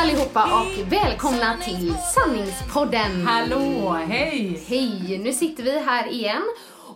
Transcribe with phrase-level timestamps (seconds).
[0.00, 3.26] allihopa och välkomna till Sanningspodden!
[3.26, 4.62] Hallå, hej!
[4.68, 5.18] Hej!
[5.18, 6.42] Nu sitter vi här igen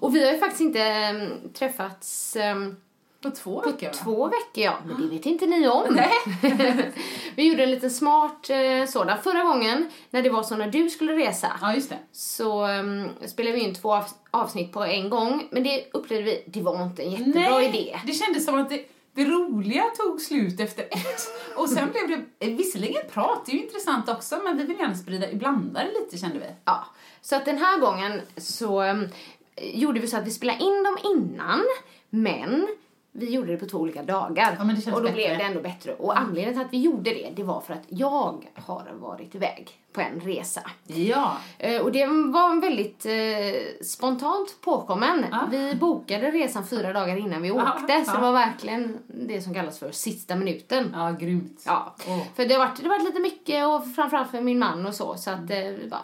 [0.00, 2.76] och vi har ju faktiskt inte mm, träffats mm,
[3.22, 6.00] På två på veckor två veckor, ja, men det vet inte ni om.
[7.36, 9.18] vi gjorde en liten smart eh, sådan.
[9.22, 11.98] Förra gången, när det var så när du skulle resa, Ja, just det.
[12.12, 16.44] så um, spelade vi in två av- avsnitt på en gång, men det upplevde vi,
[16.46, 18.00] det var inte en jättebra idé.
[18.06, 18.84] det kändes som att det,
[19.14, 21.20] det roliga tog slut efter ett.
[21.56, 24.78] Och sen blev det eh, visserligen prat, det är ju intressant också, men vi vill
[24.78, 26.46] gärna sprida, blanda det lite kände vi.
[26.64, 26.86] Ja,
[27.20, 29.08] så att den här gången så um,
[29.56, 31.64] gjorde vi så att vi spelade in dem innan,
[32.10, 32.68] men
[33.16, 34.56] vi gjorde det på två olika dagar.
[34.58, 35.14] Ja, och då bättre.
[35.14, 35.94] blev det ändå bättre.
[35.94, 39.70] Och anledningen till att vi gjorde det, det var för att jag har varit iväg
[39.92, 40.60] på en resa.
[40.86, 41.36] Ja.
[41.58, 45.24] Eh, Och det var en väldigt eh, spontant påkommen.
[45.30, 45.48] Ja.
[45.50, 48.14] Vi bokade resan fyra dagar innan vi Ja, åkte, så ja.
[48.16, 50.90] det var verkligen det som kallas för sista minuten.
[50.96, 51.62] Ja, grymt.
[51.66, 52.22] Ja, Åh.
[52.36, 55.16] för det har, varit, det varit lite mycket och framförallt för min man och så,
[55.16, 55.58] så att eh,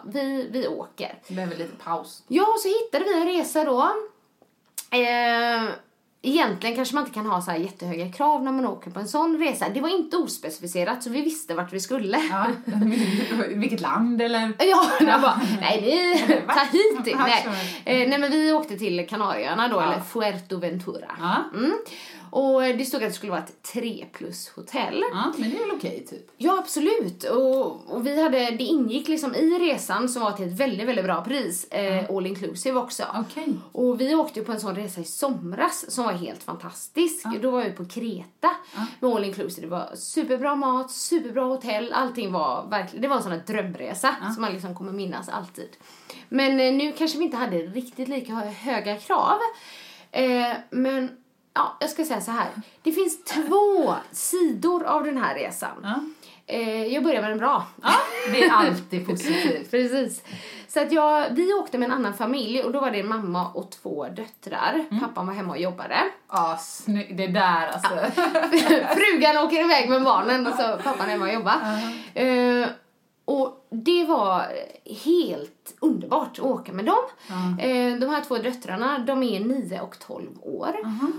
[0.05, 1.19] vi vi, åker.
[1.27, 2.23] Behöver lite paus.
[2.27, 3.81] Ja, så hittade vi en resa då.
[4.97, 5.69] Eh,
[6.23, 9.07] egentligen kanske man inte kan ha så här jättehöga krav när man åker på en
[9.07, 9.69] sån resa.
[9.69, 12.17] Det var inte ospecificerat så vi visste vart vi skulle.
[12.31, 12.45] Ja.
[13.49, 14.53] Vilket land eller?
[14.59, 17.15] Ja, jag bara, nej ni, Tahiti.
[17.17, 17.47] Nej.
[17.85, 19.83] Eh, nej men vi åkte till Kanarieöarna då, Ja.
[19.93, 21.11] eller Fuerteventura.
[21.19, 21.35] Ja.
[21.59, 21.73] Mm.
[22.31, 25.03] Och det stod att det skulle vara ett 3 plus hotell.
[25.11, 26.31] ja, men det är väl okej typ.
[26.37, 27.23] Ja, absolut.
[27.23, 31.05] Och, och vi hade, det ingick liksom i resan som var till ett väldigt, väldigt
[31.05, 33.03] bra pris, eh, all inclusive också.
[33.19, 33.47] Okej.
[33.71, 37.25] Och vi åkte på en sån resa i somras som var helt fantastisk.
[37.41, 38.49] Då var vi på Kreta
[38.99, 39.67] med all inclusive.
[39.67, 44.15] Det var superbra mat, superbra hotell, allting var verkligen, det var en sån här drömresa
[44.33, 45.69] som man liksom kommer minnas alltid.
[46.29, 49.37] Men eh, nu kanske vi inte hade riktigt lika hö- höga krav.
[50.11, 51.09] Eh, men
[51.53, 52.49] ja, jag ska säga så här.
[52.81, 55.77] Det finns två sidor av den här resan.
[55.83, 55.99] Ja.
[56.45, 57.65] Eh, jag börjar med den bra.
[57.83, 57.93] ja,
[58.31, 59.71] det är alltid positivt.
[59.71, 60.23] Precis.
[60.67, 63.47] Så att jag, vi åkte med en annan familj och då var det en mamma
[63.47, 64.99] och två döttrar.
[64.99, 65.97] Pappan var hemma och jobbade.
[66.31, 67.17] Ja, snyggt.
[67.17, 67.89] Det där alltså.
[68.95, 71.57] Frugan åker iväg med barnen och så pappan hemma och jobbar.
[72.13, 72.67] Eh,
[73.31, 74.45] och det var
[75.05, 77.03] helt underbart att åka med dem.
[77.59, 80.75] Eh, de här två döttrarna, de är 9 och 12 år.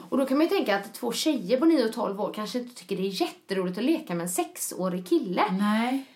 [0.08, 2.58] Och då kan man ju tänka att två tjejer på 9 och 12 år kanske
[2.58, 5.42] inte tycker det är jätteroligt att leka med en sexårig kille.
[5.50, 6.06] Nej.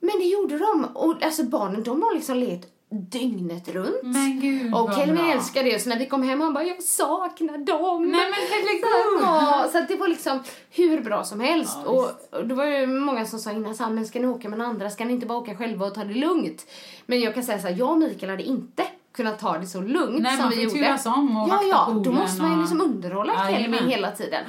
[0.00, 0.84] Men det gjorde de.
[0.94, 4.02] Och alltså barnen, de har liksom lekt dygnet runt.
[4.02, 5.82] Men gud Och Kelvin älskar det.
[5.82, 8.02] Så när vi kom hem han bara, jag saknar dem.
[8.02, 9.22] Nej men herregud.
[9.22, 11.76] Ja, så det var liksom hur bra som helst.
[11.84, 14.60] och, och det var ju många som sa innan så men ska ni åka med
[14.60, 14.90] andra?
[14.90, 16.66] Ska ni inte bara åka själva och ta det lugnt?
[17.06, 18.82] Men jag kan säga så här, jag och Mikael hade inte
[19.12, 20.78] kunnat ta det så lugnt Nej, som man vi får gjorde.
[20.88, 23.88] turas om och ja, ja, då måste man ju och- liksom underhålla Kelvin Jajamän.
[23.88, 24.44] hela tiden.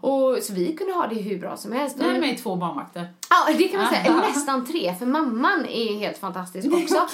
[0.00, 1.96] Och, så vi kunde ha det hur bra som helst.
[1.98, 3.06] Och- det med två barnvakter.
[3.30, 4.16] Ja, det kan man säga.
[4.28, 6.94] Nästan tre, för mamman är helt fantastisk också.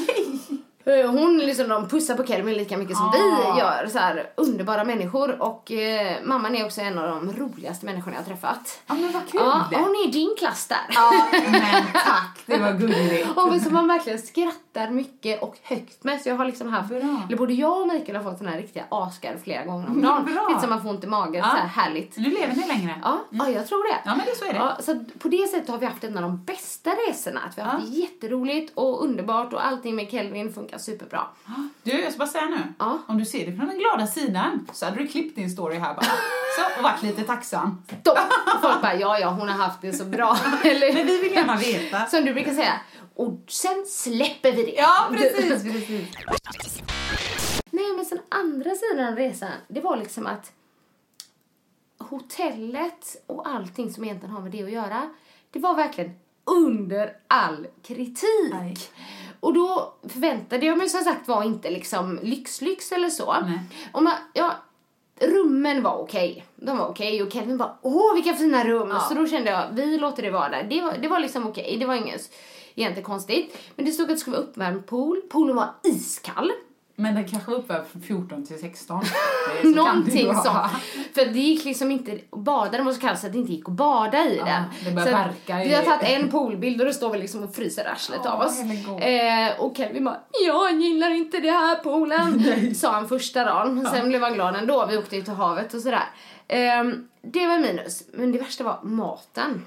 [0.51, 3.13] Eh, Hon liksom, de pussar på Kelvin lika mycket som Ah.
[3.55, 3.87] vi gör.
[3.93, 5.43] Så här, underbara människor.
[5.43, 8.81] Och eh, mamman är också en av de roligaste människorna jag har träffat.
[8.87, 9.41] Ja men vad kul.
[9.45, 10.79] Ja, hon är i din klass där.
[10.89, 11.63] Ja, men
[11.93, 13.29] tack, det var gulligt.
[13.37, 16.21] Och så man verkligen skrattar skrattar mycket och högt med.
[16.21, 16.99] Så jag har liksom haft, Bra.
[17.29, 20.25] eller både jag och Mikael har fått såna här riktiga asgarv flera gånger om dagen.
[20.25, 20.49] Bra.
[20.49, 21.51] Lite som man får ont i magen, Ja.
[21.51, 22.17] så här härligt.
[22.17, 22.95] Nu lever ni längre.
[23.03, 23.99] Ja, ja, jag tror det.
[24.05, 24.59] Ja, men det så är det.
[24.59, 27.41] Ja, så på det sättet har vi haft en av de bästa resorna.
[27.49, 27.91] Att vi har haft Ja.
[27.91, 31.21] det jätteroligt och underbart och allting med Kelvin funkar superbra.
[31.83, 32.59] Du, jag ska bara säga nu.
[32.79, 32.99] Ja.
[33.07, 35.95] Om du ser det från den glada sidan så hade du klippt din story här
[35.95, 36.07] bara.
[36.59, 37.83] Så, och varit lite tacksam.
[38.01, 38.19] Stopp!
[38.63, 40.37] Folk bara, ja, ja, hon har haft det så bra.
[40.65, 42.07] Eller, Men vi vill gärna veta.
[42.07, 42.73] Som du brukar säga.
[43.21, 44.75] Och sen släpper vi det.
[44.75, 46.09] Ja, precis, precis.
[47.71, 50.53] Nej, men sen andra sidan av resan, det var liksom att
[51.99, 55.11] hotellet och allting som egentligen har med det att göra,
[55.51, 56.11] det var verkligen
[56.45, 58.53] under all kritik.
[58.53, 58.77] Nej.
[59.41, 63.33] Och då förväntade jag mig som sagt var inte liksom lyx-lyx eller så.
[63.33, 63.61] Nej.
[63.93, 64.55] Och man, ja,
[65.21, 66.45] rummen var okej.
[66.57, 68.95] De var okej och Kevin bara åh vilka fina rum.
[69.09, 70.63] Så då kände jag vi låter det vara där.
[70.63, 71.77] Det var, det var liksom okej.
[71.81, 72.31] Det var inget
[72.81, 73.59] egentligen konstigt.
[73.77, 75.21] Men det stod att det skulle vara uppvärmd pool.
[75.31, 76.51] Poolen var iskall.
[76.97, 79.01] Men den kanske var uppe från 14 till 16.
[79.01, 80.71] Det är- så Någonting sånt.
[81.15, 83.53] För det gick liksom inte att bada, den var så kall så att det inte
[83.53, 84.63] gick att bada i den.
[84.95, 87.55] det att verka i- Vi har tagit en poolbild och då står vi liksom och
[87.55, 88.61] fryser arslet av oss.
[89.03, 93.87] Eh, och Kevin bara, jag gillar inte det här poolen, sa han första dagen.
[93.91, 96.05] Sen blev han glad ändå, vi åkte ju till havet och sådär.
[96.49, 96.85] Eh,
[97.23, 99.65] det var minus, men det värsta var maten.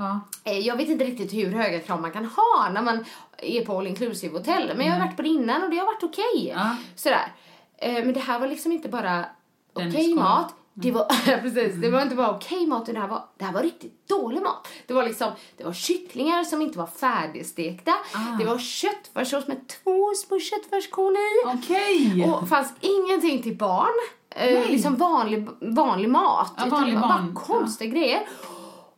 [0.00, 0.20] Ja.
[0.44, 3.04] Eh, Jag vet inte riktigt hur höga krav man kan ha när man
[3.38, 4.72] är på all inclusive hotell.
[4.76, 6.52] Men jag har varit på det innan och det har varit okej.
[6.56, 6.76] Ja.
[6.96, 7.32] Sådär.
[7.78, 9.24] Eh, Men det här var liksom inte bara
[9.72, 10.54] okej ska- mat.
[10.74, 11.04] Det var,
[11.42, 14.08] precis, det var inte bara okej mat utan det här, var, det här var riktigt
[14.08, 14.68] dålig mat.
[14.86, 17.90] Det var liksom, det var kycklingar som inte var färdigstekta.
[18.14, 18.36] Ah.
[18.38, 21.56] Det var köttfärssås med två små köttfärskorn i.
[21.58, 22.24] Okej.
[22.30, 23.92] Och fanns ingenting till barn.
[24.30, 26.52] Eh, liksom vanlig, vanlig mat.
[26.58, 28.26] Ja, vanlig det var bara konstiga grejer.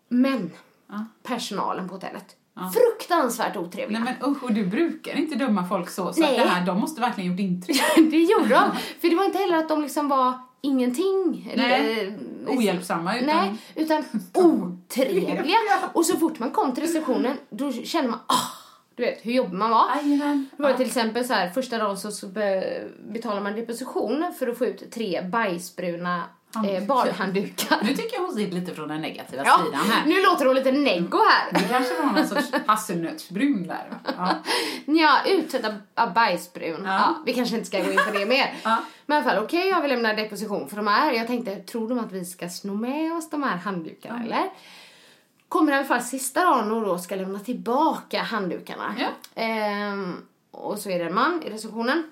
[0.09, 0.51] Men
[1.23, 2.37] personalen på hotellet.
[2.75, 4.01] Fruktansvärt otrevliga.
[4.01, 6.13] Nej men usch, och du brukar inte döma folk så.
[6.13, 6.31] Så Nej.
[6.39, 7.83] att det här, de måste verkligen gjort intryck.
[8.11, 8.71] det gjorde de.
[9.01, 11.53] För det var inte heller att de liksom var ingenting.
[11.57, 14.05] Nej, eller, ohjälpsamma, utan- Nej, utan
[14.35, 15.57] otrevliga.
[15.93, 18.35] Och så fort man kom till receptionen då kände man, ah,
[18.95, 19.89] du vet hur jobbig man var.
[20.57, 24.49] Det var till exempel så här, första dagen så så be- betalar man deposition för
[24.49, 26.23] att få ut tre bajsbruna
[26.69, 27.79] eh, badhanddukar.
[27.83, 30.07] Nu tycker jag hon ser lite från den negativa Ja, sidan här.
[30.07, 31.53] nu låter hon lite neggo här.
[31.53, 33.99] Det kanske var någon sorts hasselnötsbrun där.
[34.17, 34.35] Ja.
[34.87, 36.85] Ja, uttvättad av bajsbrun.
[36.85, 36.93] Ja.
[36.93, 37.23] Ja.
[37.27, 38.55] vi kanske inte ska gå in på det mer.
[38.63, 38.77] Ja.
[39.07, 41.13] Men i alla fall, okej, jag vill lämna deposition för de här.
[41.13, 44.51] Jag tänkte, tror de att vi ska sno med oss de här handdukarna eller?
[45.49, 48.95] Kommer i alla fall sista dagen och då ska lämna tillbaka handdukarna.
[48.99, 49.07] Ja.
[49.43, 50.17] Ehm,
[50.51, 52.03] och så är det en man i receptionen.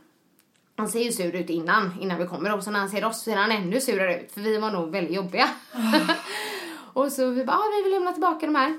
[0.80, 3.22] Han ser ju sur ut innan, innan vi kommer och så när han ser oss
[3.22, 5.48] ser han ännu surare ut för vi var nog väldigt jobbiga.
[6.92, 8.78] och så vi bara, ah, vi vill lämna tillbaka de här.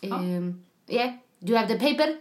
[0.00, 2.16] Ehm, yeah, do you have the paper?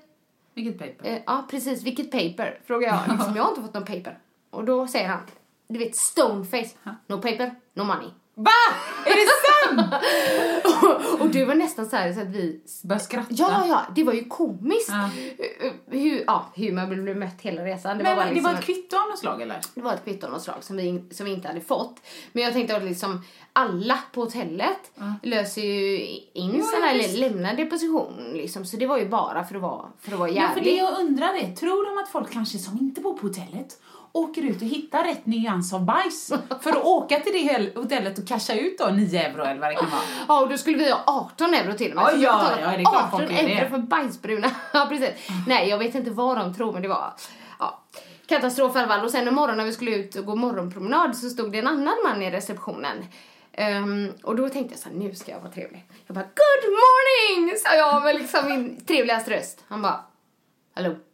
[0.54, 1.10] Vilket paper.
[1.10, 1.84] Eh, ja, precis.
[1.84, 2.60] Vilket paper?
[2.66, 3.18] Frågar jag.
[3.18, 4.20] Liksom, jag har inte fått någon paper.
[4.50, 5.22] Och då säger han,
[5.68, 6.76] du vet, stoneface.
[7.08, 8.10] No paper, no money.
[8.40, 8.52] Va?
[9.06, 9.94] Är det sant?
[10.84, 12.62] och, och det var nästan så här så att vi...
[12.84, 13.28] Börjar skratta.
[13.30, 14.90] Ja, ja, det var ju komiskt.
[14.90, 15.10] Ja.
[15.66, 17.98] Eh, Hur, ja, hur man blev bemött hela resan.
[17.98, 19.62] Det var, Men bara det liksom var ett kvitto av något slag eller?
[19.76, 21.96] det var ett kvitto av något slag som vi, som vi inte hade fått.
[22.32, 23.22] Men jag tänkte att liksom
[23.54, 24.92] alla på hotellet
[25.24, 25.98] löser ju
[26.34, 27.18] in Ja, ja, här, visst.
[27.18, 28.66] lämnar deposition liksom.
[28.66, 30.74] Så det var ju bara för att vara, för att vara Ja, för jävlig.
[30.74, 33.80] det jag undrar är, tror de att folk kanske som inte bor på hotellet
[34.18, 38.28] åker ut och hittar rätt nyans av bajs för att åka till det hotellet och
[38.28, 40.02] casha ut då 9 euro eller vad det kan vara?
[40.28, 42.14] Ja, och då skulle vi ha 18 euro till och med.
[42.16, 43.54] Vi ja, ja, det är klart 18 folk är det.
[43.54, 44.52] euro för bajsbruna.
[44.74, 45.10] ja, precis.
[45.48, 47.14] Nej, jag vet inte vad de tror, men det var
[47.60, 47.84] ja,
[48.28, 49.06] katastrof i alla fall.
[49.06, 51.68] Och sen en morgon när vi skulle ut och gå morgonpromenad så stod det en
[51.68, 53.06] annan man i receptionen.
[53.54, 55.86] Ehm, och då tänkte jag så här, nu ska jag vara trevlig.
[56.08, 57.58] Jag bara, good morning!
[57.58, 59.64] Sa jag med liksom min trevligaste röst.
[59.68, 60.00] Han bara,
[60.76, 60.96] hallå?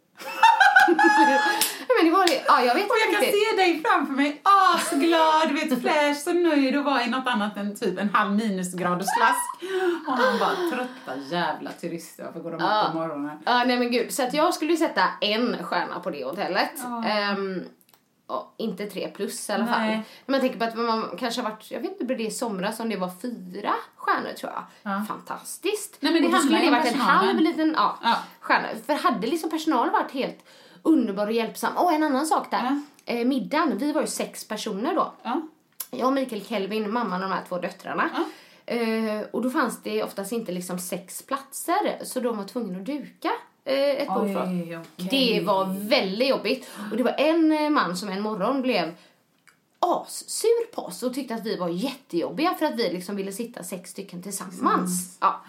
[1.96, 4.40] men det var det, ja jag vet Och jag inte kan se dig framför mig,
[4.42, 8.32] asglad, du vet fräsch, så nöjd och var i något annat än typ en halv
[8.32, 9.72] minusgraders slask.
[10.08, 13.38] Och han bara, trötta jävla turister, varför går de upp på morgonen?
[13.44, 14.12] Ja, nej men gud.
[14.12, 16.70] Så att jag skulle sätta en stjärna på det hotellet.
[16.76, 17.04] Ja.
[17.04, 17.62] Ehm,
[18.26, 19.80] och inte tre plus i alla fall.
[19.80, 20.02] Nej.
[20.26, 22.80] Men tänker på att man kanske har varit, jag vet inte, blev det i somras
[22.80, 24.64] om det var fyra stjärnor tror jag.
[24.92, 25.04] Ja.
[25.08, 25.96] Fantastiskt.
[26.00, 27.44] Nej, men det och då skulle det varit en halv personalen.
[27.44, 28.16] liten ja, Ja.
[28.40, 28.68] stjärna.
[28.86, 30.38] För hade liksom personal varit helt
[30.84, 31.76] underbar och hjälpsam.
[31.76, 32.62] Och en annan sak där.
[32.62, 32.80] Ja.
[33.14, 35.12] Eh, middagen, vi var ju sex personer då.
[35.22, 35.40] Ja.
[35.90, 38.10] Jag, Mikael Kelvin, mamman och de här två döttrarna.
[38.66, 42.86] Eh, och då fanns det oftast inte liksom sex platser så de var tvungna att
[42.86, 43.30] duka
[43.64, 44.78] eh, ett bord okej.
[44.96, 46.70] Det var väldigt jobbigt.
[46.90, 48.92] Och det var en eh, man som en morgon blev
[49.84, 53.62] assur på oss och tyckte att vi var jättejobbiga för att vi liksom ville sitta
[53.62, 55.18] sex stycken tillsammans.
[55.20, 55.44] Ja.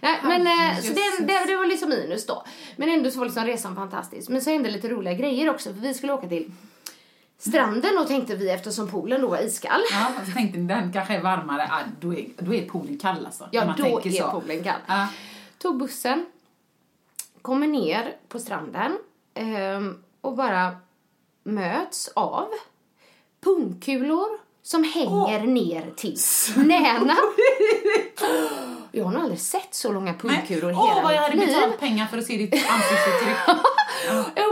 [0.00, 2.44] Nej, men eh, så den, det, det var liksom minus då.
[2.76, 4.28] Men ändå så var liksom resan fantastisk.
[4.28, 6.52] Men så hände lite roliga grejer också för vi skulle åka till
[7.38, 9.80] stranden och tänkte vi eftersom poolen då var iskall.
[9.92, 13.26] Ja, så tänkte ni den kanske är varmare, ah, då, är, då är poolen kall
[13.26, 13.48] alltså.
[13.52, 14.30] Ja, man då tänker är så.
[14.30, 14.80] poolen kall.
[14.86, 15.08] Ja.
[15.58, 16.26] Tog bussen,
[17.42, 18.98] kommer ner på stranden
[19.34, 20.76] ehm, och bara
[21.42, 22.48] möts av
[23.50, 24.28] pungkulor
[24.62, 26.16] som hänger ner till
[26.54, 27.16] knäna.
[28.92, 31.36] Jag har nog aldrig sett så långa pungkulor i Åh, hela vad jag mitt hade
[31.36, 31.46] liv.
[31.46, 33.36] betalat pengar för att se ditt ansiktsuttryck.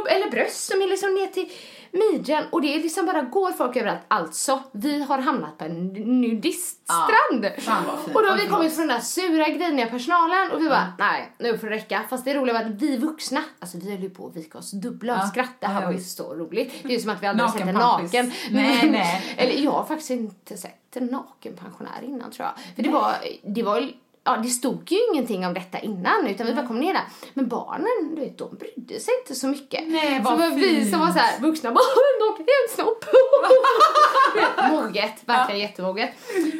[0.10, 1.50] Eller bröst som är liksom ner till
[1.94, 4.00] midjan och det är liksom bara går folk överallt.
[4.08, 5.86] Alltså, vi har hamnat på en
[6.20, 7.46] nudiststrand.
[7.56, 8.16] fint.
[8.16, 11.32] och då har vi kommit från den där sura griniga personalen och vi bara, nej,
[11.38, 12.02] nu får det räcka.
[12.10, 14.70] Fast det roliga var att vi vuxna, alltså vi höll ju på att vika oss
[14.70, 15.26] dubbla av Ja.
[15.26, 15.60] skratt.
[15.60, 16.72] Det här Ja, var ju så roligt.
[16.82, 18.32] Det är ju som att vi aldrig sett en naken.
[18.50, 19.34] Nej, nej.
[19.36, 22.74] Eller jag har faktiskt inte sett en naken pensionär innan tror jag.
[22.76, 23.90] För det var, det var
[24.26, 27.02] Ja, det stod ju ingenting om detta innan utan vi bara kom ner där.
[27.34, 29.88] Men barnen, du vet, de brydde sig inte så mycket.
[29.88, 31.84] Nej, så vad var vi som var så här vuxna bara,
[32.20, 33.04] naken är en snopp.
[34.70, 36.10] Moget, verkligen jättemoget.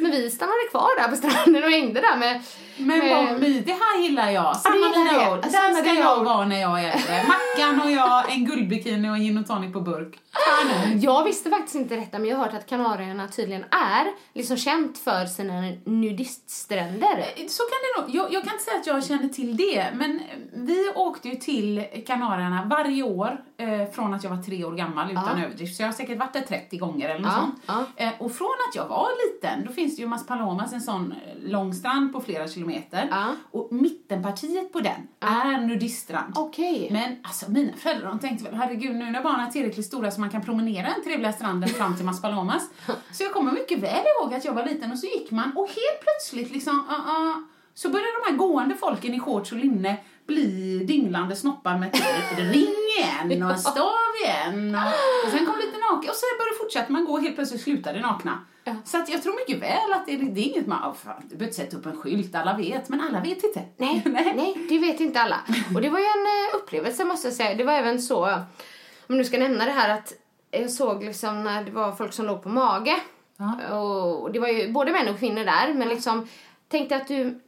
[0.01, 2.41] Men vi stannade kvar där på stranden och hängde där med...
[2.77, 4.55] Men med, vad my, det här gillar jag.
[4.55, 5.37] Samma ord.
[5.37, 7.23] Alltså, Där ska jag vara när jag är äldre.
[7.27, 10.19] Mackan och jag, en guldbikini och en gin och tonic på burk.
[10.31, 10.99] Kanon.
[11.01, 14.97] Jag visste faktiskt inte detta men jag har hört att Kanarieöarna tydligen är liksom känt
[14.97, 17.25] för sina nudiststränder.
[17.57, 18.15] Så kan det nog.
[18.15, 20.21] Jag, jag kan inte säga att jag känner till det, men
[20.53, 25.11] vi åkte ju till Kanarierna varje år eh, från att jag var tre år gammal
[25.11, 25.45] utan Ja.
[25.45, 25.75] överdrift.
[25.77, 27.87] Så jag har säkert varit där 30 gånger eller något Ja, sånt.
[27.97, 28.03] ja.
[28.05, 31.11] Eh, och från att jag var liten, då finns det ju Mas Palomas, en sån
[31.11, 33.09] eh, lång strand på flera kilometer.
[33.51, 36.33] Och mittenpartiet på den är nudiststrand.
[36.37, 36.89] Okej.
[36.91, 40.19] Men alltså mina föräldrar de tänkte väl herregud nu när barnen är tillräckligt stora så
[40.21, 42.69] man kan promenera den trevliga stranden fram till Mas Palomas.
[43.11, 45.67] Så jag kommer mycket väl ihåg att jag var liten och så gick man och
[45.67, 47.35] helt plötsligt liksom uh, uh,
[47.73, 49.97] så började de här gående folken i shorts och linne
[50.27, 52.03] bli dinglande snoppar med typ
[52.39, 53.85] en ring igen och en stav
[54.23, 57.61] igen och, och sen kom lite naken och sen började fortsätta man gå helt plötsligt
[57.61, 58.39] slutade nakna.
[58.85, 61.13] Så att jag tror mycket väl att det, är- det är inget man, oh, fan,
[61.21, 63.61] du behöver inte sätta upp en skylt, alla vet, men alla vet inte.
[63.77, 64.01] Nej,
[64.35, 65.39] nej, det vet inte alla.
[65.75, 67.55] Och det var ju en eh, upplevelse måste jag säga.
[67.55, 68.25] Det var även så,
[69.07, 70.13] om du ska nämna det här att
[70.51, 72.95] jag såg liksom när det var folk som låg på mage.
[73.37, 73.77] Ja.
[73.77, 76.27] Och det var ju både män och kvinnor där, men liksom
[76.67, 77.39] tänk dig att du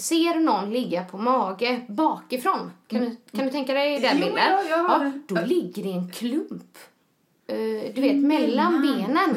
[0.00, 2.70] ser någon ligga på mage bakifrån.
[2.88, 4.44] Kan, du, kan du tänka dig den Jo, bilden?
[4.70, 5.34] ja, det.
[5.34, 6.78] då ligger det en klump.
[7.46, 9.36] eh, Du vet, mellan benen.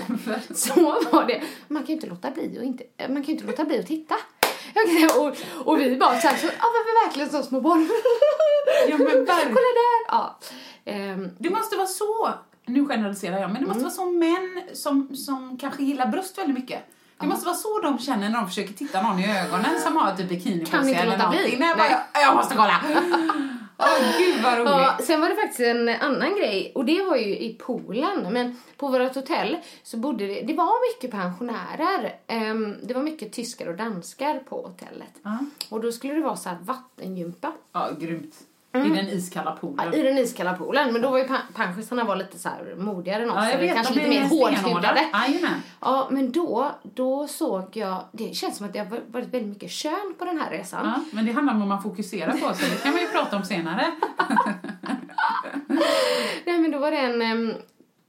[0.56, 0.74] Så
[1.12, 1.42] var det.
[1.68, 4.16] Man kan ju inte låta bli och inte, man kan inte låta bli att titta.
[5.20, 5.36] Och,
[5.68, 7.90] och vi bara så här, så, ja, men vi är verkligen så små barn.
[8.90, 9.28] Ja, men verkligen.
[9.56, 10.08] Kolla där!
[10.08, 10.40] Ja.
[10.86, 12.30] Ehm, Det måste vara så,
[12.66, 13.84] nu generaliserar jag, men det måste Mm.
[13.84, 16.80] vara så män som, som kanske gillar bröst väldigt mycket.
[17.20, 20.16] Det måste vara så de känner när de försöker titta någon i ögonen som har
[20.16, 21.60] typ bikini på Kan sig inte eller någonting.
[21.60, 22.82] Nej, bara, jag måste kolla!
[23.78, 24.70] Åh gud vad roligt!
[24.70, 28.34] Ja, sen var det faktiskt en annan grej och det var ju i poolen.
[28.34, 32.16] Men på vårt hotell så bodde det, det var mycket pensionärer.
[32.28, 35.14] Ehm, det var mycket tyskar och danskar på hotellet.
[35.24, 35.38] Ja.
[35.70, 37.52] Och då skulle det vara så här vattengympa.
[37.72, 38.36] Ja, grymt.
[38.76, 39.88] I den iskalla poolen.
[39.88, 40.00] Mm.
[40.00, 40.94] I den iskalla poolen.
[40.94, 43.36] Men då var ju pan- pensionärsarna var lite så här modigare än oss.
[43.40, 45.00] Ja, jag vet, kanske lite mer hårdhudade.
[45.82, 49.72] Ja, men då, då såg jag, det känns som att det har varit väldigt mycket
[49.72, 50.86] kön på den här resan.
[50.86, 53.38] Ja, men det handlar om vad man fokuserar på, så det kan man ju prata
[53.38, 53.86] om senare.
[56.46, 57.54] Nej men då var det en,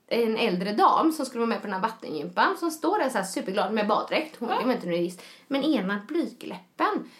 [0.09, 3.19] en äldre dam som skulle vara med på den här vattengympan som står där så
[3.19, 4.37] här superglad med baddräkt.
[4.39, 5.23] Hon var inte nudist.
[5.49, 7.11] Men ena blygläppen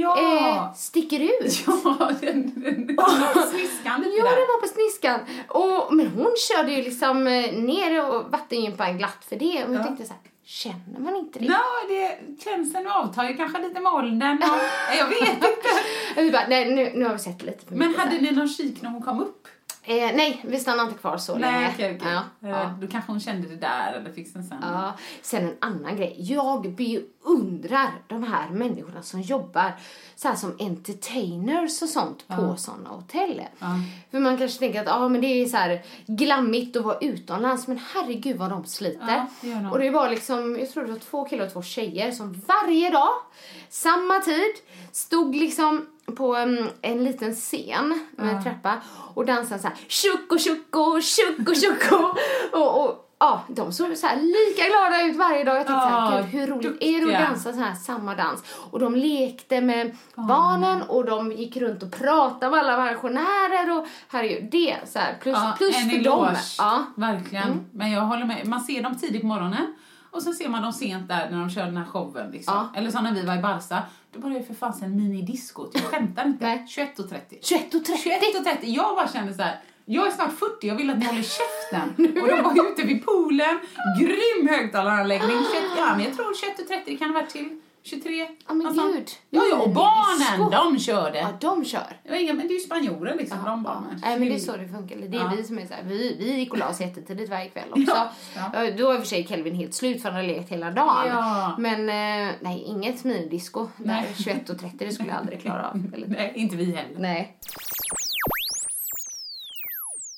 [0.00, 0.18] Ja!
[0.20, 1.64] eh, sticker ut.
[1.66, 5.20] Ja, den, den, den var på sniskan Ja, det var på sniskan.
[5.48, 9.64] Och, men hon körde ju liksom eh, ner och vattengympan glatt för det.
[9.64, 9.84] Och jag Ja.
[9.84, 11.44] tänkte så här, känner man inte det?
[11.44, 14.42] Ja, det, känslan avtar ju kanske lite med åldern.
[14.42, 14.58] Och,
[14.98, 15.68] jag vet inte.
[16.16, 18.90] Vi bara, nej nu, nu har vi sett lite Men hade ni någon kik när
[18.90, 19.48] hon kom upp?
[19.90, 21.52] Eh, Nej, vi stannade inte kvar så länge.
[21.60, 22.12] Nej, okej, okej.
[22.12, 22.74] Ja, Eh, ja.
[22.80, 24.58] Då kanske hon kände det där eller fick den sen.
[24.62, 24.92] Ja,
[25.22, 26.14] sen en annan grej.
[26.18, 29.72] Jag beundrar de här människorna som jobbar
[30.16, 33.42] så här som entertainers och sånt på såna hotell.
[34.10, 37.66] För man kanske tänker att ah, men det är så här glammigt att vara utomlands
[37.68, 39.06] men herregud vad de sliter.
[39.08, 42.10] Ja, det och det var liksom, jag tror det var två killar och två tjejer
[42.12, 43.10] som varje dag,
[43.68, 44.52] samma tid,
[44.92, 48.74] stod liksom på en, en liten scen med en trappa
[49.14, 52.14] och dansade så här tjocko tjocko tjocko tjocko
[52.52, 55.56] och, och ja, de såg så lika glada ut varje dag.
[55.56, 58.42] Jag tänkte så Ja, här, hur roligt är det att dansa så här samma dans?
[58.70, 63.86] Och de lekte med barnen och de gick runt och pratade med alla pensionärer och
[64.08, 66.26] herregud, det så här, plus, Ja, plus en för eloge.
[66.26, 66.36] dem.
[66.58, 66.74] Ja.
[66.74, 67.14] Mm.
[67.14, 67.66] Verkligen.
[67.72, 68.46] Men jag håller med.
[68.46, 69.74] Man ser dem tidigt på morgonen
[70.10, 72.30] och så ser man dem sent där när de kör den här showen.
[72.30, 72.54] Liksom.
[72.54, 72.78] Ja.
[72.80, 73.82] Eller som när vi var i Barca.
[74.12, 75.70] Då var det för fasen minidiskot.
[75.74, 76.44] Jag skämtar inte.
[76.44, 76.66] Nej.
[76.68, 77.18] 21.30.
[77.40, 77.82] 21.30.
[78.42, 78.56] 21.30.
[78.62, 79.60] Jag bara kände så här.
[79.84, 82.06] Jag är snart 40, jag vill att ni håller käften.
[82.22, 83.58] och de var ute vid poolen,
[84.00, 85.38] grym högtalaranläggning.
[85.52, 88.18] 21, ja, men jag tror 21.30 det kan ha varit till 23.
[88.20, 88.94] Ja, men någonstans.
[88.96, 89.08] gud.
[89.30, 91.18] Ja, ja, och barnen, de körde.
[91.18, 91.96] Ja, de kör.
[92.04, 94.00] Det, var inga, men det är ju spanjorer liksom, de barnen.
[94.02, 94.96] Nej men det är så det funkar.
[94.96, 95.32] Det är Ja.
[95.36, 97.82] vi som är så här, vi, vi gick och la oss jättetidigt varje kväll också.
[97.86, 98.64] Ja, ja.
[98.64, 100.70] Ja, Då var i och för sig Kelvin helt slut för han hade lekt hela
[100.70, 101.06] dagen.
[101.08, 101.54] Ja.
[101.58, 104.14] Men eh, nej, inget minidisco där Nej.
[104.18, 105.82] 21.30 det skulle jag aldrig klara av.
[105.94, 106.98] Eller, Nej, inte vi heller.
[106.98, 107.36] nej.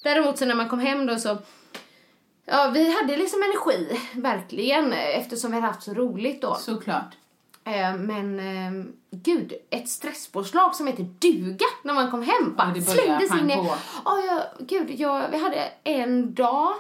[0.05, 1.39] Däremot så när man kom hem då så
[2.45, 6.55] Ja, vi hade liksom energi, verkligen, eftersom vi hade haft så roligt då.
[6.55, 7.15] Såklart.
[7.65, 12.83] Eh, Men eh, gud, ett stresspåslag som heter duga när man kom hem bara Ja,
[12.83, 13.57] slängdes in i...
[13.57, 13.75] på.
[14.05, 16.73] Ja, gud, jag, vi hade en dag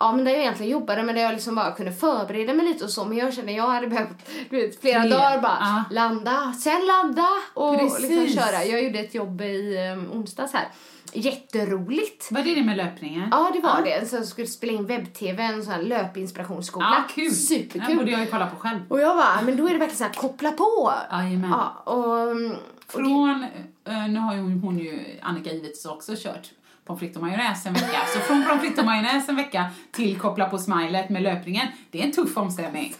[0.00, 2.84] Ja, men där jag egentligen jobbade, men där jag liksom bara kunde förbereda mig lite
[2.84, 3.04] och så.
[3.04, 4.08] Men jag kände jag hade behövt
[4.50, 5.10] du vet, flera Fler.
[5.10, 5.84] dagar bara Ja.
[5.90, 8.64] landa, sen ladda och liksom köra.
[8.64, 10.68] Jag gjorde ett jobb i um, onsdags här.
[11.14, 12.28] Jätteroligt.
[12.30, 13.28] Vad är det med löpningen?
[13.30, 14.08] Ja, det var det.
[14.08, 16.86] Så jag skulle spela in webb-tv, en sån här löpinspirationsskola.
[17.08, 17.32] Ja, kul.
[17.32, 17.82] Superkul.
[17.88, 18.80] Den borde jag ju kolla på själv.
[18.88, 20.92] Och jag bara, men då är det verkligen så här, koppla på.
[21.10, 21.50] Jajamän.
[21.50, 23.46] Ja, och, mm, och Från,
[23.84, 26.50] eh, nu har ju hon, ju, Annika givetvis också kört
[26.84, 27.98] pommes frites och majonnäs en vecka.
[28.14, 31.66] Så från pommes frites och majonnäs en vecka till koppla på smilet med löpningen.
[31.90, 32.94] Det är en tuff omställning.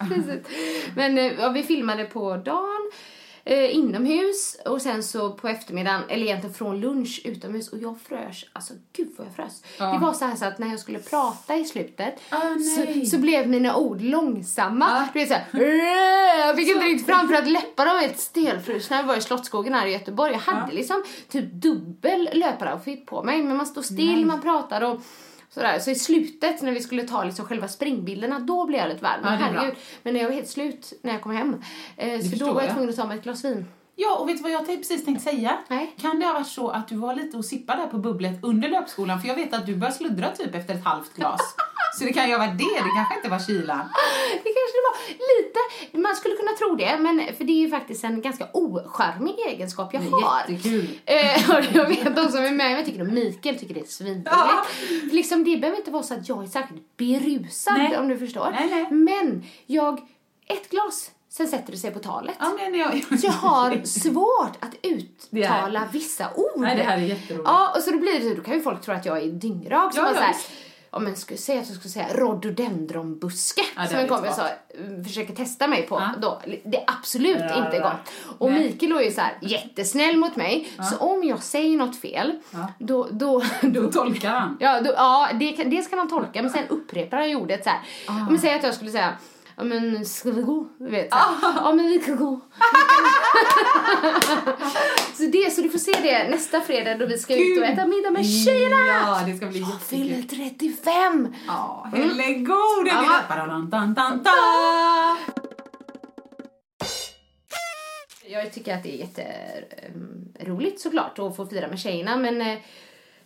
[0.94, 2.90] Men eh, ja, vi filmade på dagen,
[3.50, 8.44] eh, inomhus och sen så på eftermiddagen, eller egentligen från lunch utomhus och jag frös.
[8.52, 9.62] Alltså gud vad jag frös.
[9.78, 9.92] Ja.
[9.92, 13.04] Det var så här så att när jag skulle prata i slutet Ah, nej.
[13.06, 14.86] så, så blev mina ord långsamma.
[14.90, 15.08] Ja.
[15.12, 19.02] Du vet så här, jag fick inte riktigt fram för att läpparna var helt stelfrusna.
[19.02, 20.32] Vi var i Slottsskogen här i Göteborg.
[20.32, 20.74] Jag hade Ja.
[20.78, 25.00] liksom typ dubbel löparoutfit på mig men man står still, man pratar och
[25.54, 25.78] Sådär.
[25.78, 29.20] Så i slutet när vi skulle ta liksom själva springbilderna, då blev jag lite varm.
[29.22, 29.36] Ja, bra.
[29.36, 29.74] Herregud.
[30.02, 31.62] Men jag var helt slut när jag kom hem.
[31.96, 32.74] Eh, så då var jag jag.
[32.74, 33.66] tvungen att ta mig ett glas vin.
[34.02, 35.58] Ja, och vet du vad jag precis tänkte säga?
[35.68, 35.94] Nej.
[36.00, 38.68] Kan det ha varit så att du var lite och sippade där på bubblet under
[38.68, 39.20] löpskolan?
[39.20, 41.40] För jag vet att du började sluddra typ efter ett halvt glas.
[41.98, 43.88] så det kan ju ha varit det, det kanske inte var kylan.
[44.44, 44.96] Det kanske det var
[45.32, 45.58] lite,
[45.98, 49.94] man skulle kunna tro det, men för det är ju faktiskt en ganska ocharmig egenskap
[49.94, 50.40] jag har.
[50.48, 50.88] Jättekul.
[51.04, 53.84] Eh, och jag vet de som är med mig tycker att Mikael tycker det är
[53.84, 54.30] svinroligt.
[54.30, 54.64] Ja.
[55.12, 57.98] Liksom, det behöver inte vara så att jag är särskilt berusad Nej.
[57.98, 58.50] om du förstår.
[58.50, 58.86] Nej, nej.
[58.90, 60.00] Men jag,
[60.46, 62.36] ett glas, sen sätter det sig på talet.
[62.38, 63.04] Ja, men jag...
[63.22, 66.60] Jag har svårt att uttala vissa ord.
[66.60, 67.48] Nej, det här är jätteroligt.
[67.48, 69.94] Ja, och så då blir det då kan ju folk tro att jag är dyngrak.
[69.94, 70.34] Så Ja, ja,
[70.92, 75.04] om jag skulle säga att jag skulle säga rhododendronbuske Ja, som en kompis sa, mm,
[75.04, 75.94] försöker testa mig på.
[75.94, 76.10] Ja.
[76.22, 77.82] Då, det är absolut Ja, inte ja.
[77.82, 78.12] gott.
[78.38, 78.64] Och Nej.
[78.64, 80.68] Mikael är ju så här jättesnäll mot mig.
[80.90, 82.38] Så om jag säger något fel,
[82.78, 84.56] då, då, då, Då tolkar han.
[84.60, 87.64] Ja, då, ja det, kan, det ska han tolka, men sen upprepar han ju ordet
[87.64, 87.80] så här.
[88.08, 88.12] Ah.
[88.12, 89.16] Om jag säger att jag skulle säga
[89.60, 90.68] Ja men ska vi gå?
[90.78, 91.08] Du vet.
[91.10, 92.40] Ja men vi kan gå.
[95.14, 97.86] så, det, så du får se det nästa fredag då vi ska ut och äta
[97.86, 98.86] middag med tjejerna.
[98.86, 100.50] Ja, det ska bli Jag fyller jättekul.
[100.60, 101.34] 35!
[101.46, 101.90] Ja,
[102.86, 103.02] Ja.
[103.02, 103.28] det.
[103.28, 104.30] Badadantantanta.
[108.26, 108.98] Jag tycker att det är
[110.38, 112.58] jätteroligt såklart att få fira med tjejerna men eh,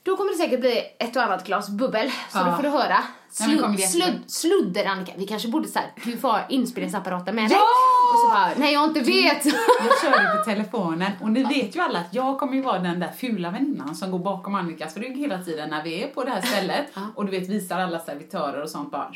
[0.04, 2.44] då kommer det säkert bli ett och annat glas bubbel så Ja.
[2.44, 2.98] då får du höra.
[3.40, 3.86] Nej, bli jättebra.
[3.86, 7.52] sludd, sludder Annika, vi kanske borde såhär, du får ha inspelningsapparaten med dig.
[7.58, 7.64] Ja!
[8.14, 9.44] Och så bara, nej jag inte vet.
[9.44, 12.78] Jag kör ju på telefonen och ni vet ju alla att jag kommer ju vara
[12.78, 16.24] den där fula väninnan som går bakom Annikas rygg hela tiden när vi är på
[16.24, 19.10] det här stället och du vet visar alla servitörer och sånt bara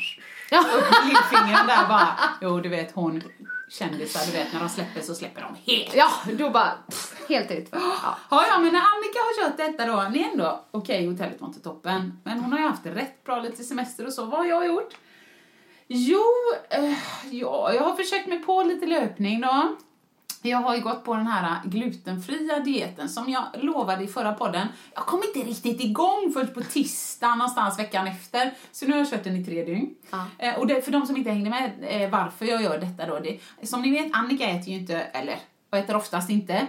[0.51, 0.59] Ja.
[0.59, 2.07] upp med lillfingret där bara.
[2.41, 3.21] Jo, du vet hon
[3.69, 5.95] kändisar, du vet när de släpper så släpper de helt.
[5.95, 7.69] Ja, då bara pff, helt ut.
[7.71, 8.17] Ja.
[8.31, 11.47] Ja, ja, men när Annika har kört detta då, ni är ändå, okej, hotellet var
[11.47, 14.25] inte toppen, men hon har ju haft det rätt bra lite semester och så.
[14.25, 14.93] Vad har jag gjort?
[15.87, 16.23] Jo,
[16.69, 16.97] eh,
[17.31, 19.75] ja, jag har försökt mig på lite löpning då.
[20.41, 24.67] Jag har ju gått på den här glutenfria dieten som jag lovade i förra podden.
[24.93, 28.53] Jag kom inte riktigt igång först på tisdag någonstans veckan efter.
[28.71, 29.95] Så nu har jag kört den i tre dygn.
[30.09, 30.25] Ja.
[30.37, 33.19] Eh, och det, för de som inte hängde med eh, varför jag gör detta då.
[33.19, 36.67] Det, som ni vet, Annika äter ju inte, eller och äter oftast inte,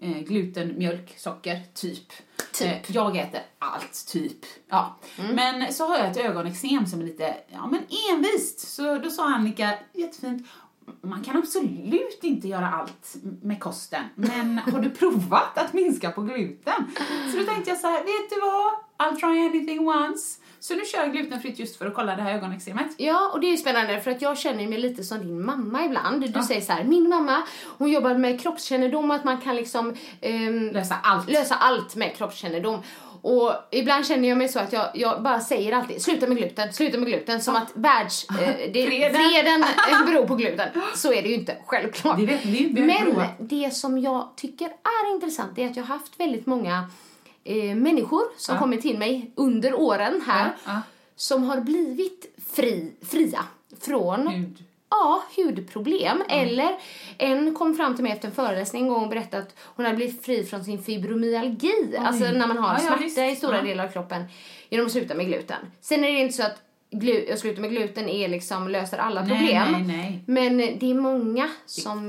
[0.00, 2.12] eh, gluten, mjölk, socker, typ.
[2.52, 2.88] Typ.
[2.90, 4.44] Eh, jag äter allt, typ.
[4.68, 4.96] Ja.
[5.32, 7.80] Men så har jag ett ögonexem som är lite, ja men
[8.12, 8.68] envist.
[8.68, 10.46] Så då sa Annika, jättefint,
[11.02, 16.22] man kan absolut inte göra allt med kosten, men har du provat att minska på
[16.22, 16.74] gluten?
[17.32, 18.72] Så då tänkte jag så här, vet du vad?
[18.98, 20.38] I'll try anything once.
[20.60, 22.86] Så nu kör jag glutenfritt just för att kolla det här ögoneksemet.
[22.96, 25.84] Ja, och det är ju spännande för att jag känner mig lite som din mamma
[25.84, 26.32] ibland.
[26.32, 27.42] Du säger så här, min mamma,
[27.78, 31.30] hon jobbar med kroppskännedom, att man kan liksom ehm, Lösa allt.
[31.30, 32.80] lösa allt med kroppskännedom.
[33.22, 36.72] Och ibland känner jag mig så att jag, jag bara säger alltid sluta med gluten,
[36.72, 37.40] sluta med gluten.
[37.40, 38.26] Som att världs...
[38.30, 38.36] Eh,
[38.72, 39.14] det, Freden.
[39.14, 39.64] freden
[40.06, 40.68] beror på gluten.
[40.94, 42.18] Så är det ju inte, självklart.
[42.18, 42.50] Det vet har
[42.86, 46.90] Men det som jag tycker är intressant är att jag har haft väldigt många
[47.44, 48.60] eh, människor som Ja.
[48.60, 50.80] kommit till mig under åren här Ja, ja.
[51.16, 53.44] som har blivit fri, fria
[53.80, 54.64] från Hud.
[54.92, 56.22] Ja, hudproblem.
[56.28, 56.70] Eller
[57.18, 59.96] en kom fram till mig efter en föreläsning en gång och berättade att hon hade
[59.96, 61.96] blivit fri från sin fibromyalgi.
[61.98, 63.18] Alltså när man har Ja, ja, smärta visst.
[63.18, 63.62] i stora Ja.
[63.62, 64.24] delar av kroppen
[64.70, 65.56] genom att sluta med gluten.
[65.80, 69.20] Sen är det inte så att glu- att sluta med gluten är liksom löser alla
[69.20, 69.72] problem.
[69.72, 70.24] nej, nej.
[70.26, 72.08] Men det är många som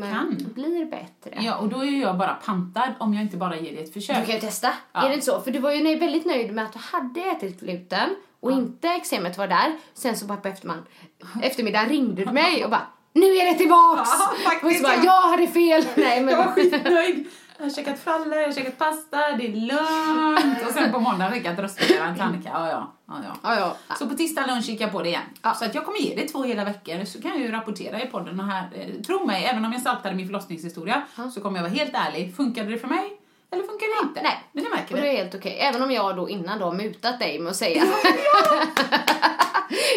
[0.56, 1.40] blir bättre.
[1.46, 4.18] Ja, och då är jag bara pantad om jag inte bara ger det ett försök.
[4.20, 4.74] Du kan ju testa.
[4.94, 5.04] Ja.
[5.04, 5.42] Är det inte så?
[5.42, 8.10] För du var ju väldigt nöjd med att du hade ätit gluten
[8.44, 9.78] och inte eksemet var där.
[9.94, 10.86] Sen så bara på eftermiddagen,
[11.42, 14.10] eftermiddagen ringde du mig och bara nu är det tillbaks!
[14.46, 15.04] Ja, och så bara, ja.
[15.04, 15.86] jag hade fel!
[15.96, 16.34] Nej, men...
[16.34, 17.28] Jag var skitnöjd.
[17.58, 20.64] Jag har käkat frallor, jag har käkat pasta, det är lugnt.
[20.68, 22.50] Och sen på måndag fick jag röstmeddelande till Annika.
[22.54, 23.36] Ja, ja, ja, ja.
[23.44, 23.96] Ja, ja.
[23.96, 25.22] Så på tisdag lunch gick jag på det igen.
[25.42, 25.54] Ja.
[25.54, 28.06] Så att jag kommer ge det två hela veckor så kan jag ju rapportera i
[28.06, 28.70] podden och här.
[28.76, 31.02] eh, Tro mig, även om jag saltade min förlossningshistoria
[31.34, 32.36] så kommer jag vara helt ärlig.
[32.36, 33.20] Funkade det för mig?
[33.54, 34.22] Eller funkar det inte?
[34.22, 34.44] Nej.
[34.52, 35.58] Men det märker Och det är helt okej.
[35.60, 37.84] Även om jag då innan då mutat dig med att säga...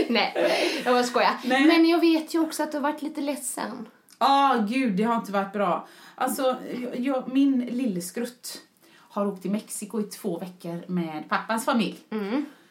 [0.09, 0.33] Nej,
[0.85, 1.33] jag bara skojar.
[1.45, 1.65] Nej.
[1.65, 3.89] Men jag vet ju också att du har varit lite ledsen.
[4.19, 5.89] Ja, gud, det har inte varit bra.
[6.15, 8.63] Alltså, jag, jag, min lillskrutt
[8.99, 11.99] har åkt till Mexiko i två veckor med pappans familj.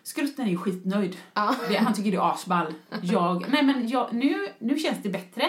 [0.04, 1.18] Skrutten är ju skitnöjd.
[1.70, 2.74] Det, han tycker det är asball.
[3.02, 5.44] Jag, nej men jag, nu, nu känns det bättre.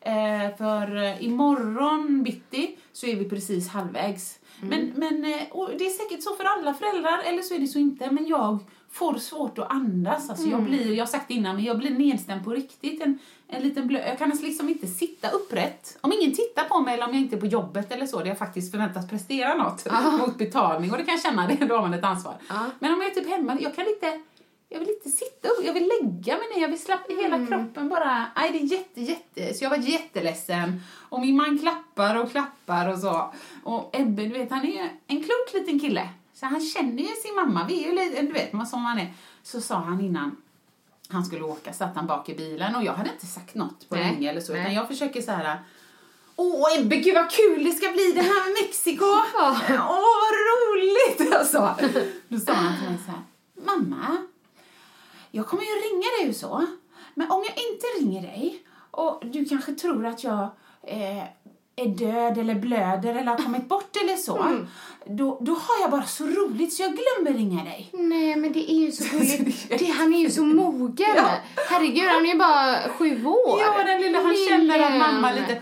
[0.00, 4.38] Eh, för eh, imorgon bitti så är vi precis halvvägs.
[4.68, 7.78] Men, men eh, det är säkert så för alla föräldrar, eller så är det så
[7.78, 8.10] inte.
[8.10, 8.58] Men jag
[8.90, 10.30] får svårt att andas.
[10.30, 13.02] Alltså jag, blir, jag har sagt det innan, men jag blir nedstämd på riktigt.
[13.02, 15.98] En, en liten blö, jag kan liksom inte sitta upprätt.
[16.00, 18.26] Om ingen tittar på mig eller om jag inte är på jobbet eller så, där
[18.26, 19.86] jag faktiskt förväntas prestera något
[20.20, 20.90] mot betalning.
[20.92, 22.34] Och det kan jag känna, det, då har man ett ansvar.
[22.48, 22.66] Ja.
[22.78, 24.20] Men om jag är typ hemma, jag kan inte
[24.74, 27.88] jag vill inte sitta upp, jag vill lägga mig ner, jag vill slappa hela kroppen
[27.88, 28.26] bara.
[28.36, 30.82] Nej, det är jätte, jätte, så jag var jätteledsen.
[31.08, 33.32] Och min man klappar och klappar och så.
[33.64, 36.08] Och Ebbe, du vet, han är ju en klok liten kille.
[36.34, 38.98] Så han känner ju sin mamma, vi är ju lite, du vet, man som man
[38.98, 39.12] är.
[39.42, 40.36] Så sa han innan
[41.08, 43.94] han skulle åka, satt han bak i bilen och jag hade inte sagt något på
[43.94, 44.74] länge eller så, utan nej.
[44.74, 45.58] jag försöker så här.
[46.36, 49.04] Åh Ebbe, gud vad kul det ska bli det här med Mexiko!
[49.34, 49.56] Ja.
[49.68, 51.34] Åh, vad roligt!
[51.34, 51.74] Alltså.
[52.28, 53.22] Då sa han till mig så här,
[53.54, 54.16] mamma,
[55.36, 56.66] jag kommer ju ringa dig och så,
[57.14, 60.42] men om jag inte ringer dig och du kanske tror att jag
[60.82, 61.22] eh,
[61.76, 64.66] är död eller blöder eller har kommit bort eller så, Mm.
[65.06, 67.90] då, då har jag bara så roligt så jag glömmer ringa dig.
[67.92, 69.68] Nej, men det är ju så gulligt.
[69.78, 71.06] Det, han är ju så mogen.
[71.16, 71.30] Ja.
[71.70, 73.60] Herregud, han är ju bara sju år.
[73.60, 75.48] Ja, den lilla, han känner att mamma Lillen.
[75.48, 75.60] lite...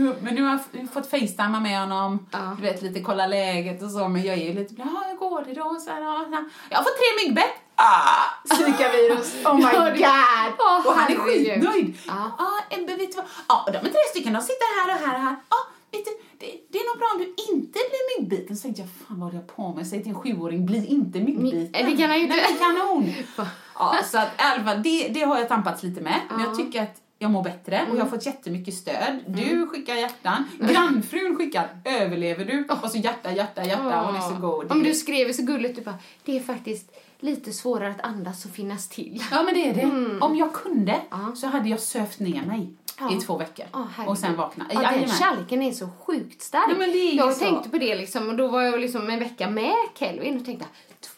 [0.24, 2.56] Men nu har jag fått facetimea med honom, Ja.
[2.56, 5.44] du vet, lite kolla läget och så, men jag är ju lite, ja, hur går
[5.46, 5.76] det då?
[5.80, 6.26] Så här, ja.
[6.70, 7.54] Jag har fått tre myggbett!
[7.82, 8.24] Ah,
[8.56, 9.62] Zika-virus, oh my
[9.98, 10.52] god!
[10.58, 11.98] Åh, och han är skitnöjd.
[12.06, 12.32] Ja.
[12.70, 13.26] Ebbe, vet du vad?
[13.48, 15.36] Ja, de är tre stycken, de sitter här och här och här.
[15.50, 15.56] Ja,
[15.92, 18.56] vet du, det, det är nog bra om du inte blir myggbiten.
[18.56, 19.86] Så tänkte jag, fan vad håller jag på med?
[19.86, 21.86] Säg till en sjuåring, bli inte myggbiten.
[21.90, 22.36] Det kan han ju inte.
[22.36, 23.14] Nej, kanon!
[23.78, 26.20] Ja, så att i alla fall, det, det har jag tampats lite med.
[26.30, 29.20] Men jag tycker att jag mår bättre och jag har fått jättemycket stöd.
[29.26, 30.44] Du skickar hjärtan.
[30.60, 32.64] Grannfrun skickar överlever du?
[32.82, 34.02] Och så hjärta, hjärta, hjärta.
[34.06, 34.72] Hon är så god.
[34.72, 38.50] Om du skrev så gulligt, du bara, det är faktiskt lite svårare att andas och
[38.50, 39.22] finnas till.
[39.30, 40.18] Ja men det är det.
[40.20, 41.32] Om jag kunde Ja.
[41.36, 43.12] så hade jag sövt ner mig Ja.
[43.16, 43.64] i två veckor.
[43.72, 44.08] Herregud.
[44.10, 44.66] och sen vakna.
[44.72, 46.64] Ja, den kärleken är så sjukt stark.
[46.78, 46.86] Ja,
[47.24, 47.44] jag så.
[47.44, 50.66] tänkte på det liksom, och då var jag liksom en vecka med Kelvin och tänkte,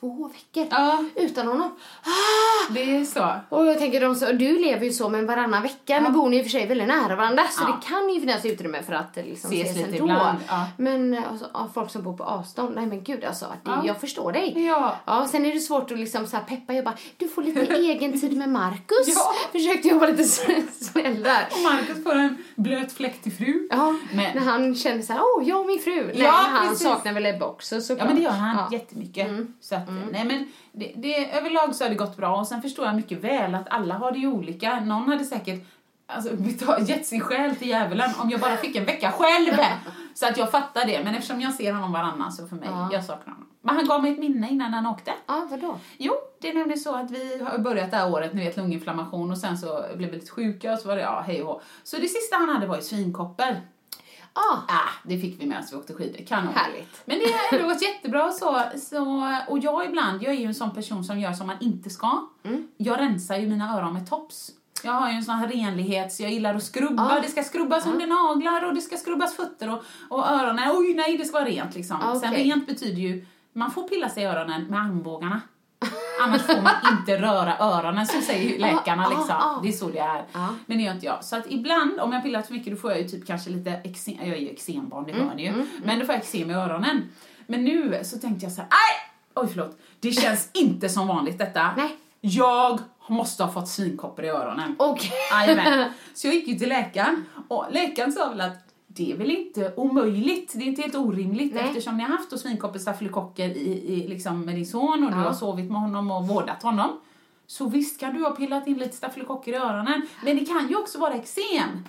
[0.01, 1.05] två veckor Ja.
[1.17, 1.71] utan honom.
[2.03, 2.73] Ah!
[2.73, 3.31] Det är så.
[3.49, 6.37] Och jag tänker, de, så, du lever ju så men varannan vecka, nu bor ni
[6.37, 7.67] i och för sig väldigt nära varandra så Ja.
[7.81, 10.35] det kan ju finnas utrymme för att eh, liksom, Ses ses, lite ändå.
[10.49, 10.65] ja.
[10.77, 13.83] Men eh, alltså, ja, folk som bor på avstånd, nej men gud alltså, det, Ja.
[13.85, 14.67] jag förstår dig.
[14.67, 14.97] Ja.
[15.05, 17.61] Ja, sen är det svårt att liksom så här peppa, jag bara, du får lite
[17.75, 19.15] egen tid med Marcus.
[19.15, 19.35] Ja.
[19.53, 21.47] Försökte jag vara lite snäll där.
[21.51, 23.69] Och Marcus får en blöt fläkt till fru.
[23.71, 26.05] Ja, Men- när han känner så här, åh, jag och min fru.
[26.07, 26.87] Nej, Ja, han precis.
[26.87, 27.99] saknar väl Ebbe också såklart.
[27.99, 28.69] Ja men det gör han Ja.
[28.79, 29.29] jättemycket.
[29.73, 32.87] Så att, nej men det, det, överlag så har det gått bra och sen förstår
[32.87, 34.81] jag mycket väl att alla har det olika.
[34.81, 35.67] Någon hade säkert
[36.07, 36.31] alltså,
[36.87, 39.59] gett sin själ till djävulen om jag bara fick en vecka själv.
[40.15, 41.05] Så att jag fattar det.
[41.05, 42.89] Men eftersom jag ser honom varannan så för mig, Ja.
[42.93, 43.49] jag saknar honom.
[43.65, 45.13] Men han gav mig ett minne innan han åkte.
[45.27, 45.79] Ja, vadå?
[45.99, 49.31] Jo, det är nämligen så att vi har börjat det här året, ni vet lunginflammation
[49.31, 51.63] och sen så blev vi lite sjuka och så var det ja, hej och.
[51.83, 53.57] Så det sista han hade var ju svinkoppor.
[54.33, 56.25] Ah, Ah, det fick vi med oss vi åkte skidor.
[56.27, 56.55] Kanon.
[56.55, 57.03] Härligt.
[57.05, 59.29] Men det har ändå gått jättebra så, så.
[59.49, 62.27] Och jag ibland, jag är ju en sån person som gör som man inte ska.
[62.43, 62.69] Mm.
[62.77, 64.51] Jag rensar ju mina öron med tops.
[64.85, 67.21] Jag har ju en sån här renlighets, jag gillar att skrubba, Ah.
[67.21, 71.17] det ska skrubbas under naglar och det ska skrubbas fötter och, och öronen, oj nej
[71.19, 71.97] det ska vara rent liksom.
[72.03, 72.45] Ah, Sen okej.
[72.45, 75.41] rent betyder ju, man får pilla sig i öronen med armbågarna.
[76.23, 79.37] Annars får man inte röra öronen, så säger ju läkarna Ah, ah, liksom.
[79.39, 79.61] ah.
[79.63, 80.25] Det är så det är.
[80.67, 81.25] Men det gör inte jag.
[81.25, 83.71] Så att ibland, om jag pillar för mycket, då får jag ju typ kanske lite
[83.71, 85.67] eksem, jag är ju eksembarn, det hör ni ju.
[85.85, 87.09] Men då får jag eksem i öronen.
[87.47, 89.13] Men nu så tänkte jag så här, nej!
[89.45, 91.71] Oj förlåt, det känns inte som vanligt detta.
[91.77, 91.97] Nej.
[92.21, 94.77] Jag måste ha fått svinkoppor i öronen.
[94.79, 95.11] Okej.
[95.33, 95.91] Jajamän.
[96.15, 99.73] Så jag gick ju till läkaren och läkaren sa väl att det är väl inte
[99.77, 101.65] omöjligt, det är inte helt orimligt Nej.
[101.65, 105.17] eftersom ni har haft då svinkoppor, stafylokocker i, i, liksom med din son och du
[105.17, 105.23] Ja.
[105.25, 107.01] har sovit med honom och vårdat honom.
[107.47, 110.77] Så visst kan du ha pillat in lite stafylokocker i öronen, men det kan ju
[110.77, 111.85] också vara eksem.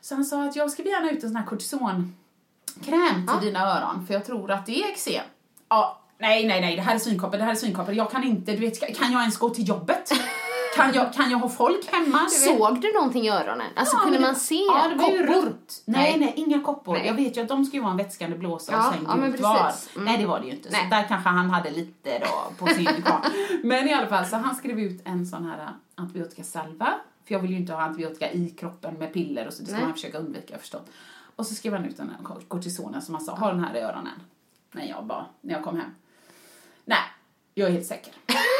[0.00, 4.06] Så han sa att jag skriver gärna ut en sån här kortisonkräm till dina öron,
[4.06, 5.24] för jag tror att det är eksem.
[5.68, 7.94] Ja, nej, nej, nej, det här är svinkoppor, det här är svinkoppor.
[7.94, 10.12] Jag kan inte, du vet, kan jag ens gå till jobbet?
[10.76, 12.20] Kan jag, kan jag ha folk hemma?
[12.24, 12.30] Du?
[12.30, 13.66] Såg du någonting i öronen?
[13.76, 15.40] Alltså Ja, kunde man se ja, det var ju koppor?
[15.42, 15.82] rött.
[15.84, 16.92] Nej, nej, inga koppor.
[16.92, 17.06] Nej.
[17.06, 19.16] Jag vet ju att de ska ju vara en vätskande blåsa Ja, och sen ja,
[19.16, 19.72] gult var.
[19.94, 20.04] Mm.
[20.04, 20.70] Nej, det var det ju inte.
[20.70, 23.20] Så där kanske han hade lite då på sin kvar.
[23.62, 26.94] Men i alla fall, så han skrev ut en sån här antibiotikasalva.
[27.24, 29.76] För jag vill ju inte ha antibiotika i kroppen med piller och så, det ska
[29.76, 29.84] Nej.
[29.84, 30.90] man försöka undvika, förstått.
[31.36, 33.80] Och så skrev han ut den här kortisonen som han sa, ha den här i
[33.80, 34.20] öronen.
[34.72, 35.90] När jag bara, när jag kom hem.
[37.54, 38.12] Jag är helt säker.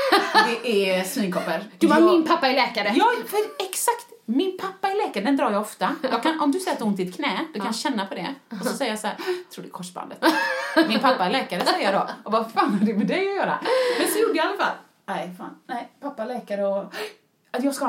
[0.63, 1.65] det är svinkoppor.
[1.79, 2.93] Du var Jag- min pappa är läkare.
[2.97, 4.07] Ja, för exakt.
[4.27, 5.97] Min pappa är läkare, den drar jag ofta.
[6.03, 8.07] Jag kan, om du säger att du har ont i ett knä, du kan känna
[8.07, 8.35] på det.
[8.61, 9.17] Och så säger jag så här,
[9.55, 10.19] tror det är korsbandet.
[10.89, 12.09] Min pappa är läkare, säger jag då.
[12.25, 13.59] Och vad fan har det med dig att göra?
[13.99, 14.77] Men så gjorde jag i alla fall.
[15.07, 15.57] Nej, fan.
[15.67, 16.95] Nej, pappa är läkare och...
[17.51, 17.89] Att jag ska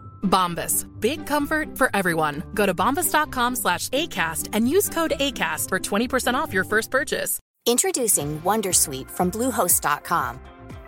[0.21, 0.87] Bombas.
[0.99, 2.43] Big comfort for everyone.
[2.53, 7.39] Go to bombas.com slash ACAST and use code ACAST for 20% off your first purchase.
[7.67, 10.39] Introducing Wondersuite from Bluehost.com.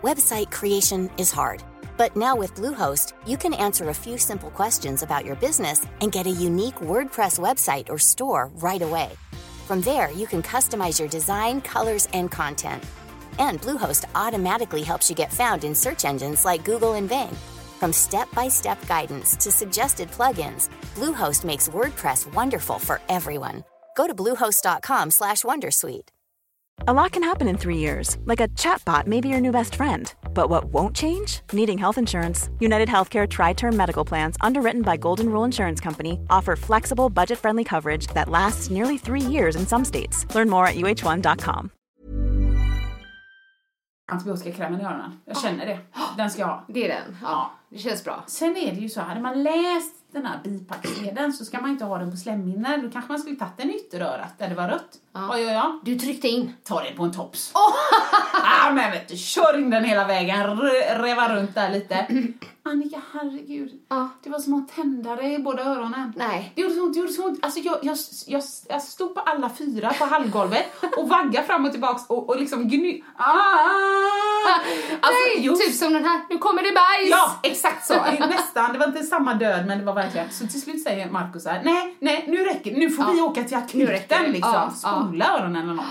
[0.02, 1.62] Website creation is hard,
[1.96, 6.10] but now with Bluehost, you can answer a few simple questions about your business and
[6.10, 9.12] get a unique WordPress website or store right away.
[9.66, 12.84] From there, you can customize your design, colors, and content.
[13.38, 17.34] And Bluehost automatically helps you get found in search engines like Google and Bing.
[17.84, 23.62] From step-by-step guidance to suggested plugins, Bluehost makes WordPress wonderful for everyone.
[23.94, 26.08] Go to bluehost.com/wondersuite.
[26.88, 29.74] A lot can happen in three years, like a chatbot may be your new best
[29.74, 30.14] friend.
[30.32, 31.42] But what won't change?
[31.52, 32.48] Needing health insurance.
[32.58, 37.38] United Healthcare Tri Term Medical Plans, underwritten by Golden Rule Insurance Company, offer flexible, budget
[37.38, 40.26] friendly coverage that lasts nearly three years in some states.
[40.34, 41.70] Learn more at uh1.com.
[44.06, 45.20] antibiotikakrämen i öronen.
[45.24, 45.78] Jag känner det.
[46.16, 46.64] Den ska jag ha.
[46.68, 47.16] Det är den.
[47.22, 48.24] Ja, det känns bra.
[48.26, 51.84] Sen är det ju så, hade man läst den här bipacksedeln så ska man inte
[51.84, 52.76] ha den på slemhinnor.
[52.82, 54.98] Då kanske man skulle tagit den i ytterörat där det var rött.
[55.12, 55.78] Vad gör jag?
[55.84, 56.52] Du tryckte in.
[56.64, 57.52] Ta den på en tops.
[57.54, 62.06] ah, men vet du, kör in den hela vägen, re- reva runt där lite.
[62.66, 63.70] Annika, herregud.
[63.88, 64.08] Ja.
[64.22, 66.12] Det var som att tända dig i båda öronen.
[66.16, 66.52] Nej.
[66.54, 67.38] Det gjorde så ont, det gjorde så ont.
[67.42, 67.96] Alltså jag, jag,
[68.26, 70.64] jag, jag stod på alla fyra på hallgolvet
[70.96, 73.02] och vaggade fram och tillbaks och, och liksom gny...
[73.16, 73.30] Ah!
[75.00, 76.20] Alltså, Nej, jo, typ som den här.
[76.30, 77.10] Nu kommer det bajs!
[77.10, 77.94] Ja, exakt så.
[78.28, 78.72] Nästan.
[78.72, 80.30] Det var inte samma död, men det var verkligen.
[80.30, 82.76] Så till slut säger Markus så här, nej, nej, nu räcker.
[82.76, 84.52] Nu får vi åka till akuten liksom.
[84.54, 85.02] Ja, ja.
[85.04, 85.84] Spola öronen eller något.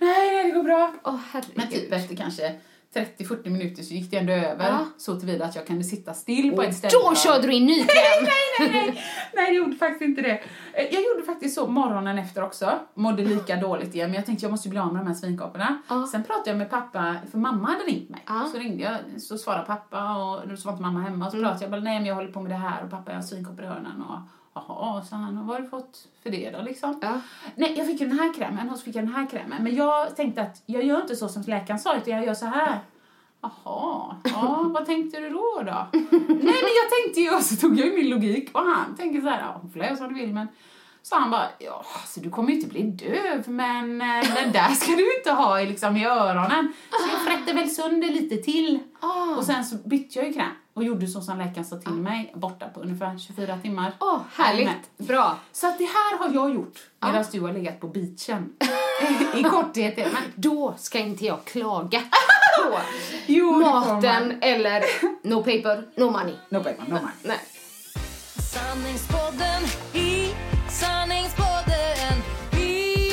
[0.00, 0.92] Nej, nej, det går bra.
[1.32, 1.56] Herregud.
[1.56, 2.54] Men typ efter kanske
[2.94, 4.68] 30-40 minuter så gick det ändå över.
[4.68, 4.78] Ja.
[4.98, 6.92] Så tillvida att jag kunde sitta still på ett ställe.
[7.08, 8.22] Då körde du in ny kräm.
[8.22, 9.04] Nej, nej, nej.
[9.34, 10.30] Nej, jag gjorde faktiskt inte det.
[10.72, 12.72] Eh, Jag gjorde faktiskt så morgonen efter också.
[12.94, 15.82] Mådde lika dåligt igen, men jag tänkte jag måste bli av med de här svinkoporna.
[15.88, 16.06] Ja.
[16.12, 18.22] Sen pratade jag med pappa, för mamma hade ringt mig.
[18.26, 18.48] Ja.
[18.52, 21.26] Så ringde jag, så svarade pappa och så var inte mamma hemma.
[21.26, 23.10] Och så pratade jag bara, nej men jag håller på med det här och pappa
[23.10, 24.02] jag har svinkopor i öronen.
[24.08, 24.18] Och,
[24.66, 26.98] Jaha, sa han, vad har du fått för det då liksom?
[27.02, 27.20] Ja.
[27.54, 29.62] Nej, jag fick ju den här krämen och så fick jag den här krämen.
[29.62, 32.46] Men jag tänkte att jag gör inte så som läkaren sa, utan jag gör så
[32.46, 32.78] här.
[33.40, 35.86] Jaha, ja, vad tänkte du då då?
[35.92, 39.20] Nej men jag tänkte ju, och så tog jag ju min logik och han tänker
[39.20, 40.48] så här, ja hon får lära som du vill men
[41.02, 44.68] så han bara, ja alltså du kommer ju inte bli döv men eh, den där
[44.68, 46.72] ska du inte ha i, liksom, i öronen.
[46.90, 48.78] Så jag frätte väl sönder lite till.
[49.00, 49.36] Ah.
[49.36, 52.32] Och sen så bytte jag ju kräm och gjorde så som läkaren sa till mig,
[52.34, 53.92] borta på ungefär 24 timmar.
[54.00, 54.60] Åh, härligt.
[54.66, 54.82] Jajamän.
[54.96, 55.38] Bra.
[55.52, 58.52] Så att det här har jag gjort medan du har legat på beachen.
[59.34, 59.96] I korthet.
[59.96, 62.02] Men Då ska inte jag klaga.
[62.56, 62.78] så.
[63.26, 64.82] Jo, Maten eller
[65.28, 66.34] no paper, no money.
[66.48, 67.08] No paper, no money.
[67.22, 67.38] Nej.
[68.52, 69.62] Sanningspodden
[69.92, 70.34] i
[70.70, 72.16] sanningspodden
[72.60, 73.10] i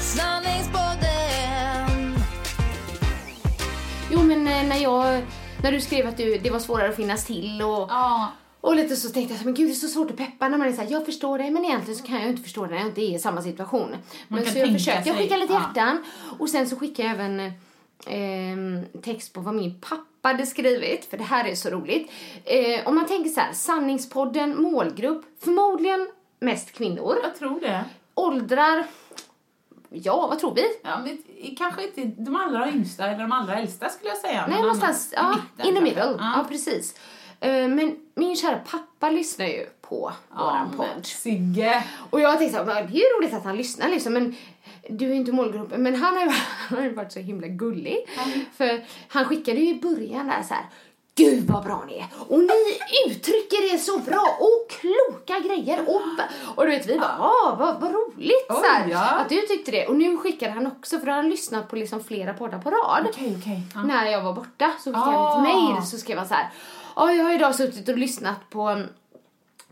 [0.00, 2.14] sanningspodden
[4.10, 5.22] Jo men eh, när jag,
[5.62, 8.96] när du skrev att du, det var svårare att finnas till och, Ja, och lite
[8.96, 10.72] så tänkte jag så, men gud det är så svårt att peppa när man är
[10.72, 13.00] såhär, jag förstår det men egentligen så kan jag inte förstå det när jag inte
[13.00, 13.96] är i samma situation.
[14.28, 15.60] men så jag försökte, jag skickade lite ja.
[15.60, 16.04] hjärtan
[16.38, 17.40] och sen så skickade jag även
[18.06, 22.10] eh, text på vad min pappa hade skrivit, för det här är så roligt.
[22.44, 26.08] Eh, om man tänker så här, sanningspodden, målgrupp, förmodligen
[26.40, 27.16] mest kvinnor.
[27.22, 27.84] jag tror det.
[28.14, 28.86] Åldrar,
[29.90, 30.64] ja vad tror vi?
[30.82, 31.18] Ja, men,
[31.56, 34.46] kanske inte de allra yngsta eller de allra äldsta skulle jag säga.
[34.46, 36.16] Nej, någonstans i ja, mitten in the middle.
[36.18, 36.46] Ja.
[36.48, 36.94] precis.
[37.40, 41.06] Eh, men min kära pappa lyssnar ju på våran men podd.
[41.06, 41.84] Sigge.
[42.10, 44.36] Och jag tänkte så här, det är ju roligt att han lyssnar liksom, men
[44.88, 45.82] du är inte målgruppen.
[45.82, 46.30] Men han har ju,
[46.68, 47.96] han har ju varit så himla gullig.
[48.56, 50.64] För han skickade ju i början där så här.
[51.14, 52.06] Gud vad bra ni är!
[52.28, 55.80] Och ni uttrycker er så bra och kloka grejer.
[55.88, 56.02] Och,
[56.56, 58.46] och du vet vi bara, ah, vad, vad roligt!
[58.48, 58.98] Oj, så ja.
[59.10, 59.86] Att du tyckte det.
[59.86, 63.06] Och nu skickade han också, för han har lyssnat på liksom flera poddar på rad.
[63.08, 63.62] Okej, okej.
[63.74, 63.82] Ja.
[63.82, 65.36] När jag var borta så skickade Ah.
[65.36, 66.50] ett mail så skrev han så här.
[66.96, 68.88] Ja, jag har idag suttit och lyssnat på mm,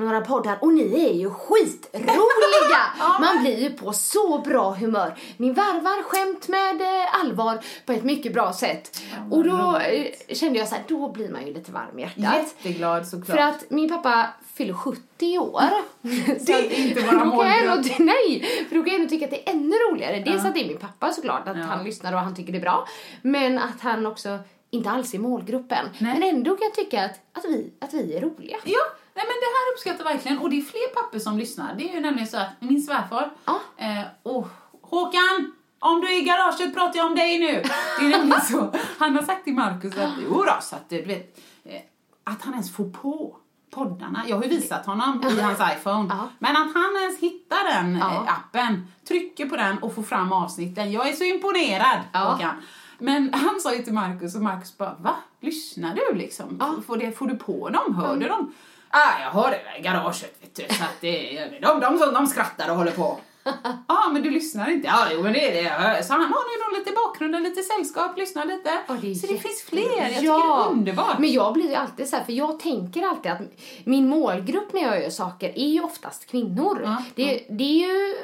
[0.04, 2.82] några poddar och ni är ju skitroliga!
[3.20, 5.14] Man blir ju på så bra humör.
[5.36, 9.00] Ni varvar skämt med eh, allvar på ett mycket bra sätt.
[9.30, 12.34] och då eh, kände jag så här, då blir man ju lite varm i hjärtat.
[12.36, 13.36] Jätteglad såklart.
[13.36, 15.62] För att min pappa fyller 70 år.
[16.46, 17.98] Det är inte våra Då kan jag ändå, målgrupp.
[17.98, 20.18] Nej, för då kan jag ändå tycka att det är ännu roligare.
[20.20, 21.62] Dels att det är min pappa såklart, att Ja.
[21.64, 22.88] han lyssnar och han tycker det är bra.
[23.22, 24.38] Men att han också
[24.70, 25.86] inte alls är målgruppen.
[25.98, 26.14] Nej.
[26.18, 28.56] Men ändå kan jag tycka att, att, vi, att vi är roliga.
[28.64, 28.80] Ja,
[29.18, 30.38] nej men det här uppskattar jag verkligen.
[30.38, 31.74] Och det är fler pappor som lyssnar.
[31.74, 33.60] Det är ju nämligen så att min svärfar, Ja.
[33.76, 34.46] eh, oh,
[34.82, 35.52] Håkan!
[35.80, 37.62] Om du är i garaget pratar jag om dig nu.
[38.00, 38.74] Det är nämligen så.
[38.98, 41.80] Han har sagt till Markus att, jo då, så att du vet, eh,
[42.24, 43.36] att han ens får på
[43.70, 44.24] poddarna.
[44.26, 46.06] Jag har ju visat honom i hans iPhone.
[46.10, 46.28] Ja.
[46.38, 48.12] Men att han ens hittar den Ja.
[48.14, 50.92] eh, appen, trycker på den och får fram avsnitten.
[50.92, 52.18] Jag är så imponerad, Ja.
[52.18, 52.62] Håkan.
[52.98, 55.14] Men han sa ju till Markus och Markus bara, va?
[55.40, 56.82] Lyssnar du liksom?
[56.86, 57.94] Får, det, får du på dem?
[57.94, 58.52] Hör du dem?
[58.90, 60.74] Ah, jag hör det där i garaget, vet du.
[60.74, 63.18] Så att det, de, de, de, de skrattar och håller på.
[63.44, 63.52] Ja,
[63.86, 64.86] ah, men du lyssnar inte?
[64.86, 65.64] Ja, jo, men det är
[65.96, 66.04] det.
[66.04, 68.70] Så han har nu då lite bakgrunden, lite sällskap, lyssnar lite.
[68.88, 69.98] Ja, det så det finns fler.
[69.98, 71.18] Jag tycker det är underbart.
[71.18, 73.40] Men jag blir ju alltid så här, för jag tänker alltid att
[73.84, 76.82] min målgrupp när jag gör saker är ju oftast kvinnor.
[76.84, 78.14] Ja, det, det är ju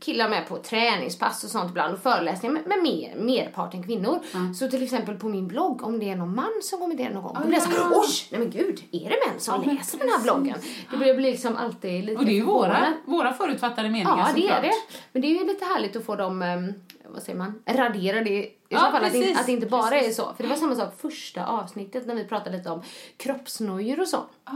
[0.00, 4.20] killar med på träningspass och sånt ibland och föreläsningar men mer, merparten kvinnor.
[4.54, 7.36] Så till exempel på min blogg, om det är någon man som kommenterar någon gång,
[7.40, 7.90] då blir jag så här, ja.
[7.94, 10.58] oj, nej men gud, är det män som men läser den här bloggen?
[10.90, 14.48] Det blir, liksom alltid lite Och det är ju våra, våra förutfattade meningar Ja, det
[14.48, 14.72] är det.
[15.12, 18.48] Men det är ju lite härligt att få dem, um, vad säger man, radera det
[18.68, 19.04] Ja, så fall.
[19.04, 20.18] Att det, att det inte bara Precis.
[20.18, 20.34] är så.
[20.34, 22.82] För det var samma sak första avsnittet när vi pratade lite om
[23.16, 24.24] kroppsnojor och så.
[24.44, 24.54] Ah,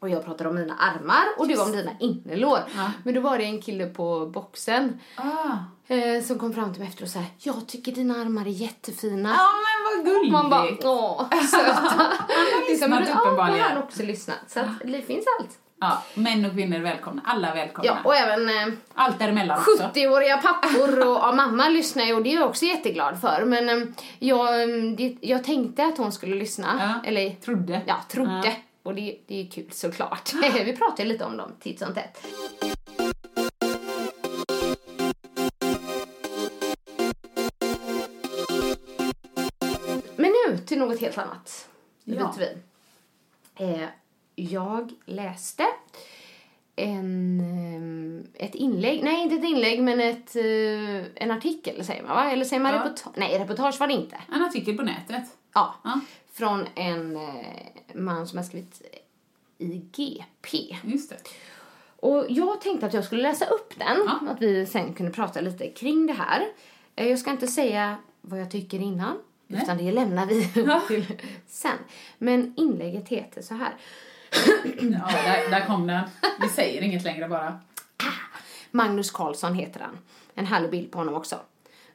[0.00, 2.58] Och jag pratade om mina armar och du om dina innerlår.
[2.76, 2.90] Ja.
[3.04, 5.92] Men då var det en kille på boxen ah.
[5.94, 9.28] eh, som kom fram till mig efter och sa jag tycker dina armar är jättefina.
[9.38, 10.32] Ja, men vad gulligt.
[10.32, 12.12] Man bara, åh, söta.
[12.68, 13.58] liksom, lyssnat ja, uppenbarligen.
[13.58, 14.36] men han har också lyssnat.
[14.46, 15.58] Så att det finns allt.
[15.80, 17.22] Ja, män och kvinnor är välkomna.
[17.24, 17.86] Alla är välkomna.
[17.86, 19.82] Ja, och även eh, Allt däremellan också.
[19.82, 23.44] 70-åriga pappor och ja, mamma lyssnar ju och det är jag också jätteglad för.
[23.44, 27.00] Men eh, jag, eh, det, jag tänkte att hon skulle lyssna.
[27.04, 27.80] Ja, Eller trodde.
[27.86, 28.42] Ja, trodde.
[28.44, 28.52] Ja.
[28.82, 30.32] Och det, det är kul såklart.
[30.64, 32.26] Vi pratar ju lite om dem titt som tätt.
[40.16, 41.68] Men nu till något helt annat.
[42.04, 42.14] Ja.
[42.14, 42.56] byter vi.
[43.64, 43.88] Eh,
[44.34, 45.64] jag läste
[46.76, 47.40] en,
[48.36, 52.30] eh, ett inlägg, nej inte ett inlägg men ett, eh, en artikel säger man va?
[52.30, 52.80] Eller säger man Ja.
[52.80, 53.12] reportage?
[53.16, 54.16] Nej reportage var det inte.
[54.34, 55.22] En artikel på nätet.
[55.54, 56.00] Ja, Ja.
[56.32, 57.22] från en eh,
[57.94, 58.82] man som har skrivit
[59.58, 60.76] i GP.
[60.84, 61.16] Just det.
[61.96, 64.20] Och jag tänkte att jag skulle läsa upp den, Ja.
[64.30, 66.46] att vi sen kunde prata lite kring det här.
[66.94, 69.16] Jag ska inte säga vad jag tycker innan,
[69.46, 69.60] Nej.
[69.62, 70.48] utan det lämnar vi
[70.88, 71.04] till
[71.48, 71.78] sen.
[72.18, 73.74] Men inlägget heter så här.
[74.80, 76.02] Ja, där, där kom den.
[76.40, 77.60] Vi säger inget längre bara.
[78.70, 79.98] Magnus Karlsson heter han.
[80.34, 81.40] En härlig bild på honom också.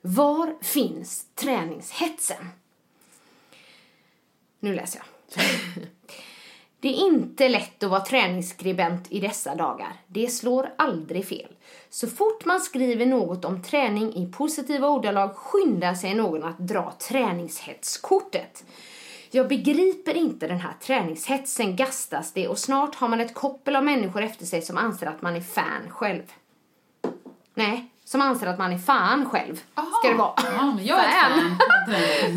[0.01, 2.49] Var finns träningshetsen?
[4.59, 5.43] Nu läser jag.
[6.81, 9.93] Det är inte lätt att vara träningsskribent i dessa dagar.
[10.07, 11.51] Det slår aldrig fel.
[11.89, 16.93] Så fort man skriver något om träning i positiva ordalag skyndar sig någon att dra
[17.09, 18.63] träningshetskortet.
[19.31, 23.83] Jag begriper inte den här träningshetsen, gastas det och snart har man ett koppel av
[23.83, 26.23] människor efter sig som anser att man är fan själv.
[27.53, 29.55] Nej, som anser att man är fan själv.
[29.99, 30.33] Ska det vara.
[30.57, 31.57] Ja, men jag är ett fan.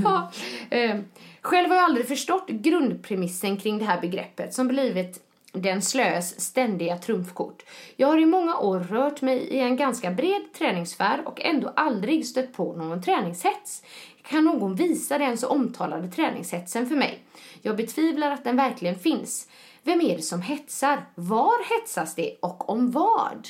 [0.71, 0.77] Ja.
[0.79, 0.97] Eh,
[1.45, 5.19] Själv har jag aldrig förstått grundpremissen kring det här begreppet som blivit
[5.53, 7.63] den slös ständiga trumfkort.
[7.97, 12.27] Jag har i många år rört mig i en ganska bred träningssfär och ändå aldrig
[12.27, 13.83] stött på någon träningshets.
[14.23, 17.23] Kan någon visa den så omtalade träningshetsen för mig?
[17.63, 19.49] Jag betvivlar att den verkligen finns.
[19.83, 21.05] Vem är det som hetsar?
[21.15, 23.49] Var hetsas det och om vad?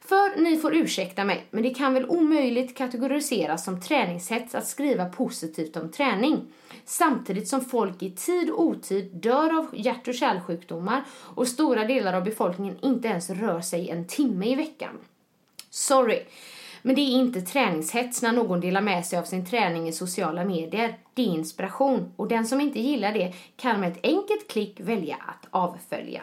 [0.00, 5.04] För ni får ursäkta mig, men det kan väl omöjligt kategoriseras som träningshets att skriva
[5.04, 6.46] positivt om träning.
[6.84, 12.12] Samtidigt som folk i tid och otid dör av hjärt och kärlsjukdomar och stora delar
[12.12, 14.98] av befolkningen inte ens rör sig en timme i veckan.
[15.70, 16.22] Sorry,
[16.88, 20.44] men det är inte träningshets när någon delar med sig av sin träning i sociala
[20.44, 20.98] medier.
[21.14, 25.16] Det är inspiration och den som inte gillar det kan med ett enkelt klick välja
[25.16, 26.22] att avfölja.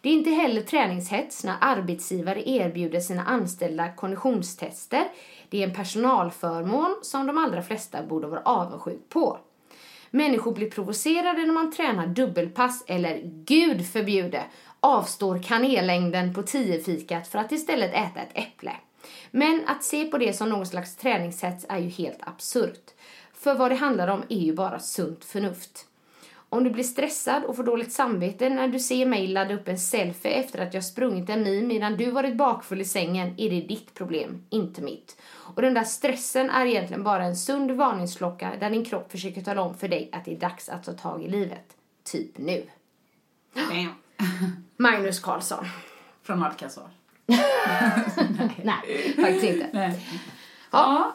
[0.00, 5.04] Det är inte heller träningshets när arbetsgivare erbjuder sina anställda konditionstester.
[5.48, 9.38] Det är en personalförmån som de allra flesta borde vara avundsjuk på.
[10.10, 14.42] Människor blir provocerade när man tränar dubbelpass eller, gud förbjude,
[14.80, 18.72] avstår kanellängden på tiofikat för att istället äta ett äpple.
[19.30, 22.90] Men att se på det som någon slags träningshets är ju helt absurt.
[23.34, 25.86] För vad det handlar om är ju bara sunt förnuft.
[26.50, 29.78] Om du blir stressad och får dåligt samvete när du ser mig ladda upp en
[29.78, 33.60] selfie efter att jag sprungit en mil medan du varit bakfull i sängen är det
[33.60, 35.16] ditt problem, inte mitt.
[35.30, 39.62] Och den där stressen är egentligen bara en sund varningsklocka där din kropp försöker tala
[39.62, 41.76] om för dig att det är dags att ta tag i livet.
[42.04, 42.66] Typ nu.
[44.76, 45.64] Magnus Karlsson.
[46.22, 46.97] Från Alcazar.
[48.64, 49.68] Nej, faktiskt inte.
[49.72, 50.06] Nej.
[50.70, 51.12] Ja.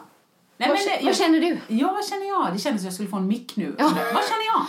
[0.56, 1.58] Nej, vad, men, kä- jag- vad känner du?
[1.68, 2.52] Ja, vad känner jag?
[2.52, 3.74] Det kändes som jag skulle få en mick nu.
[3.78, 4.60] Vad känner jag?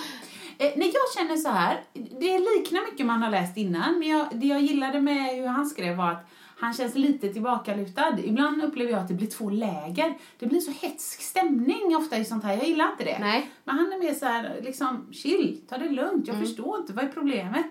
[0.57, 1.83] Eh, nej, jag känner så här.
[1.93, 5.65] Det liknar mycket man har läst innan, men jag, det jag gillade med hur han
[5.65, 6.27] skrev var att
[6.59, 8.17] han känns lite tillbakalutad.
[8.23, 10.17] Ibland upplever jag att det blir två läger.
[10.39, 12.53] Det blir så hetsk stämning ofta i sånt här.
[12.53, 13.17] Jag gillar inte det.
[13.19, 13.49] Nej.
[13.63, 16.27] Men han är mer så här, liksom, chill, ta det lugnt.
[16.27, 17.65] Jag förstår inte, vad är problemet?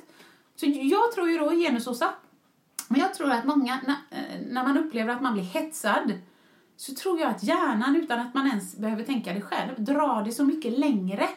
[0.57, 2.09] Så jag tror ju då genusosa.
[2.95, 6.13] Men jag tror att många, när, eh, när man upplever att man blir hetsad,
[6.77, 10.33] så tror jag att hjärnan, utan att man ens behöver tänka det själv, drar det
[10.33, 11.29] så mycket längre.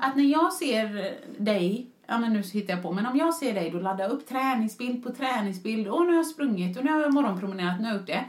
[0.00, 3.54] Att när jag ser dig, ja men nu hittar jag på, men om jag ser
[3.54, 7.00] dig då ladda upp träningsbild på träningsbild, och nu har jag sprungit, och nu har
[7.00, 8.24] jag morgonpromenerat, nu har jag gjort det.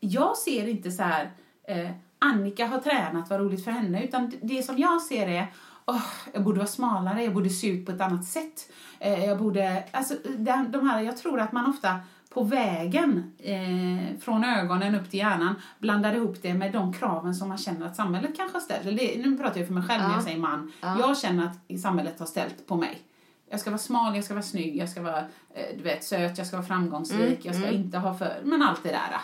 [0.00, 1.30] Jag ser inte så här,
[1.68, 5.46] eh, Annika har tränat, vad roligt för henne, utan det- som jag ser är,
[5.86, 6.02] åh,
[6.32, 8.72] jag borde vara smalare, jag borde se ut på ett annat sätt.
[9.00, 12.00] Eh, jag borde, alltså de, de här, jag tror att man ofta
[12.34, 17.48] på vägen eh, från ögonen upp till hjärnan blandar ihop det med de kraven som
[17.48, 20.38] man känner att samhället kanske det, nu pratar jag för mig själv när jag säger
[20.38, 20.72] man.
[20.80, 23.02] Jag känner att samhället har ställt på mig.
[23.50, 25.18] Jag ska vara smal, jag ska vara snygg, jag ska vara
[25.54, 28.40] eh, du vet, söt, jag ska vara framgångsrik, jag ska inte ha för...
[28.44, 29.16] Men allt det där.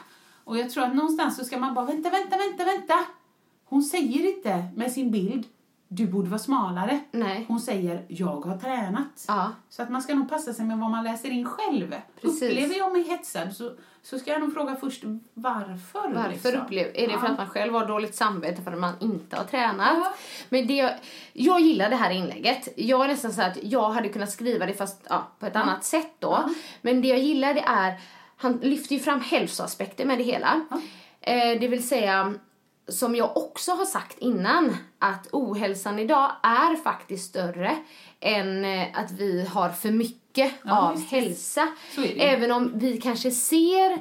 [0.44, 2.94] Och jag tror att någonstans så ska man bara vänta, vänta, vänta, vänta.
[3.64, 5.46] Hon säger inte med sin bild
[5.92, 7.00] du borde vara smalare.
[7.12, 7.44] Nej.
[7.48, 9.24] Hon säger jag har tränat.
[9.28, 9.52] Ja.
[9.68, 11.94] Så att man ska nog passa sig med vad man läser in själv.
[12.22, 12.42] Precis.
[12.42, 13.72] Upplever jag mig hetsad så,
[14.02, 15.02] så ska jag nog fråga först
[15.34, 16.14] varför.
[16.14, 16.54] Varför liksom.
[16.54, 17.32] upplever Är det för Ja.
[17.32, 19.88] att man själv har dåligt samvete för att man inte har tränat?
[19.94, 20.12] Ja.
[20.48, 20.94] Men det, jag-
[21.32, 22.68] jag gillar det här inlägget.
[22.76, 25.84] Jag är nästan så att jag hade kunnat skriva det fast ja, på ett annat
[25.84, 26.50] sätt då.
[26.82, 28.00] Men det jag gillar det är,
[28.36, 30.60] han lyfter ju fram hälsoaspekter med det hela.
[31.20, 32.34] Eh, det vill säga,
[32.90, 37.78] som jag också har sagt innan, att ohälsan idag är faktiskt större
[38.20, 41.68] än eh, att vi har för mycket av visst, hälsa.
[42.16, 43.98] Även om vi kanske ser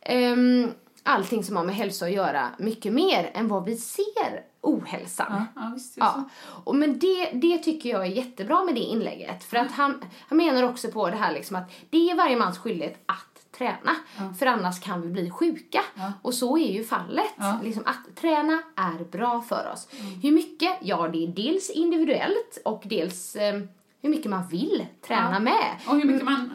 [0.00, 0.70] ehm,
[1.02, 5.26] allting som har med hälsa att göra mycket mer än vad vi ser ohälsan.
[5.30, 6.28] Ja, ja, visst Ja.
[6.64, 9.44] Och men det, det tycker jag är jättebra med det inlägget.
[9.44, 12.58] För att han, han menar också på det här liksom att det är varje mans
[12.58, 13.27] skyldighet att
[13.58, 13.96] träna.
[14.38, 15.80] För annars kan vi bli sjuka.
[16.22, 17.32] Och så är ju fallet.
[17.36, 17.58] Ja.
[17.62, 19.88] Liksom att träna är bra för oss.
[20.22, 20.72] Hur mycket?
[20.80, 23.60] Ja, det är dels individuellt och dels eh,
[24.02, 25.38] hur mycket man vill träna Ja.
[25.40, 25.76] med.
[25.86, 26.52] Och hur mycket man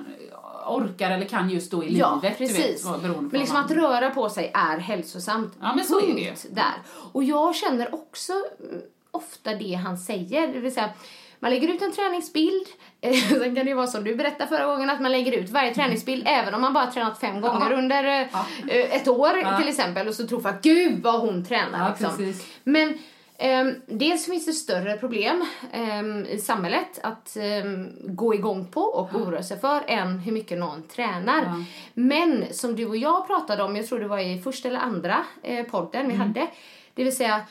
[0.67, 2.37] orkar eller kan just då i Ja, livet.
[2.37, 2.83] precis.
[3.01, 5.53] Du vet, men liksom vad att man- röra på sig är hälsosamt.
[5.61, 6.73] Ja, men så är det där.
[7.11, 8.81] Och jag känner också mm,
[9.11, 10.53] ofta det han säger.
[10.53, 10.89] Det vill säga,
[11.43, 12.67] man lägger ut en träningsbild.
[13.05, 15.49] Eh, Sen kan det ju vara som du berättade förra gången att man lägger ut
[15.49, 18.21] varje träningsbild även om man bara tränat fem gånger under eh,
[18.69, 20.07] eh, ett år till exempel.
[20.07, 21.79] Och så tror folk, gud vad hon tränar.
[21.99, 22.33] Ja, liksom.
[22.63, 22.97] Men
[23.37, 29.15] ehm, dels finns det större problem ehm, i samhället att ehm, gå igång på och
[29.15, 31.65] oroa sig för än hur mycket någon tränar.
[31.93, 35.25] Men som du och jag pratade om, jag tror det var i första eller andra
[35.41, 36.47] eh, podden vi hade,
[36.93, 37.41] det vill säga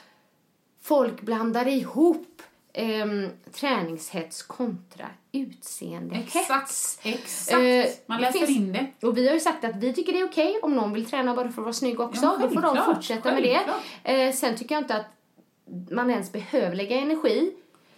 [0.83, 2.32] folk blandar ihop
[2.73, 6.37] ehm, träningshets kontra utseendehets.
[6.37, 7.53] Exakt, exakt.
[7.59, 9.07] Eh, Man läser finns- in det.
[9.07, 11.35] Och vi har ju sagt att vi tycker det är okej om någon vill träna
[11.35, 12.23] bara för att vara snygg också.
[12.25, 13.61] Ja, Då får de självklart, fortsätta med det.
[14.13, 15.07] Eh, sen tycker jag inte att
[15.91, 17.53] man ens behöver lägga energi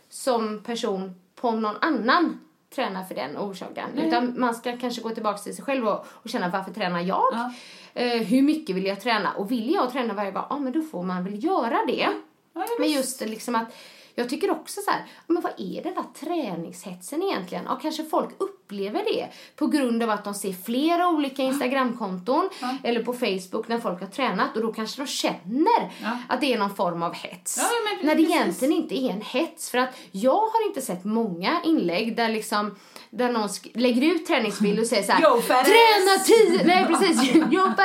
[0.08, 2.40] som person på om någon annan
[2.74, 3.98] tränar för den orsaken.
[3.98, 7.24] Utan man ska kanske gå tillbaka till sig själv och, och känna varför tränar jag?
[7.32, 7.52] Ja.
[7.94, 9.32] Eh, hur mycket vill jag träna?
[9.32, 12.08] Och vill jag träna varje dag, ja men då får man väl göra det.
[12.52, 13.74] Ja, Men just liksom att
[14.14, 17.64] jag tycker också så här, men vad är den där träningshetsen egentligen?
[17.68, 18.30] Ja, kanske folk
[18.64, 22.48] upplever det på grund av att de ser flera olika Instagramkonton
[22.84, 26.18] eller på Facebook när folk har tränat och då kanske de känner Ja.
[26.28, 27.58] att det är någon form av hets.
[27.58, 28.34] Ja, men när det precis.
[28.36, 29.70] egentligen inte är en hets.
[29.70, 32.76] För att jag har inte sett många inlägg där liksom
[33.10, 35.20] där någon lägger ut träningsbild och säger så här,
[35.64, 37.76] träna ass." tio, nej precis, jag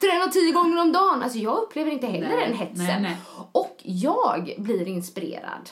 [0.00, 1.22] träna tio gånger om dagen.
[1.22, 2.84] Alltså jag upplever inte heller Nej, den hetsen.
[2.86, 3.16] nej, nej.
[3.52, 5.70] Och jag blir inspirerad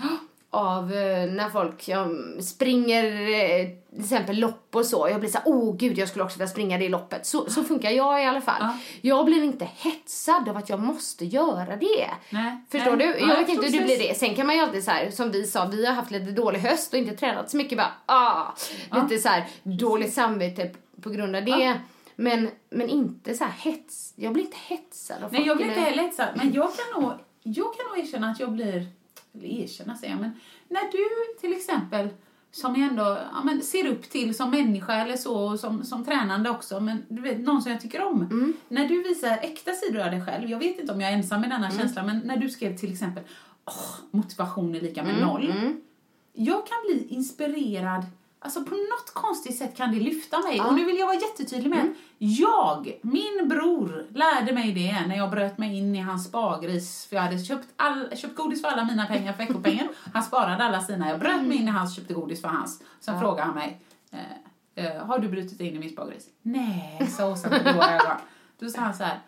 [0.55, 2.07] av eh, när folk ja,
[2.43, 5.09] springer eh, till exempel lopp och så.
[5.11, 7.27] Jag blir så åh gud jag skulle också vilja springa det loppet.
[7.27, 8.57] Så, så funkar jag i alla fall.
[8.61, 8.77] Ja.
[9.01, 12.11] Jag blir inte hetsad av att jag måste göra det.
[12.31, 13.07] Nej, Förstår nej.
[13.07, 13.13] du?
[13.13, 14.19] Ja, Jag jag vet inte hur du blir det.
[14.19, 16.59] Sen kan man ju alltid så här, som vi sa, vi har haft lite dålig
[16.61, 17.79] höst och inte tränat så mycket.
[17.79, 18.53] Bara, ah,
[19.03, 20.71] lite så här dåligt samvete
[21.03, 21.81] på grund av det.
[22.17, 24.13] Men, men inte så här hets.
[24.17, 26.29] Jag blir inte hetsad av Nej, jag blir inte eller- heller hetsad.
[26.35, 28.87] Men jag kan, nog, jag kan nog erkänna att jag blir...
[29.35, 30.32] Eller erkänna säger jag, men
[30.68, 31.05] när du
[31.41, 32.09] till exempel
[32.51, 36.05] som jag ändå ja, men ser upp till som människa eller så, och som, som
[36.05, 38.20] tränande också, men du vet, någon som jag tycker om.
[38.22, 38.53] Mm.
[38.68, 41.41] När du visar äkta sidor av dig själv, jag vet inte om jag är ensam
[41.41, 41.78] med denna Mm.
[41.78, 43.24] känsla, men när du skrev till exempel
[43.64, 45.55] åh, motivation är lika med Mm, noll.
[46.32, 48.05] Jag kan bli inspirerad,
[48.45, 50.61] alltså på något konstigt sätt kan det lyfta mig.
[50.61, 55.16] Och nu vill jag vara jättetydlig med att jag, min bror, lärde mig det när
[55.16, 57.07] jag bröt mig in i hans spargris.
[57.07, 59.88] För jag hade köpt, all, köpt godis för alla mina pengar, för veckopengen.
[60.12, 61.09] Han sparade alla sina.
[61.09, 62.82] Jag bröt mig in i hans, köpte godis för hans.
[63.01, 63.80] Sen frågade han mig,
[64.11, 66.28] eh, eh, har du brutit in i min spargris?
[66.42, 68.16] Nej, sa Åsa med blåa ögon.
[68.59, 69.20] Då sa han så här,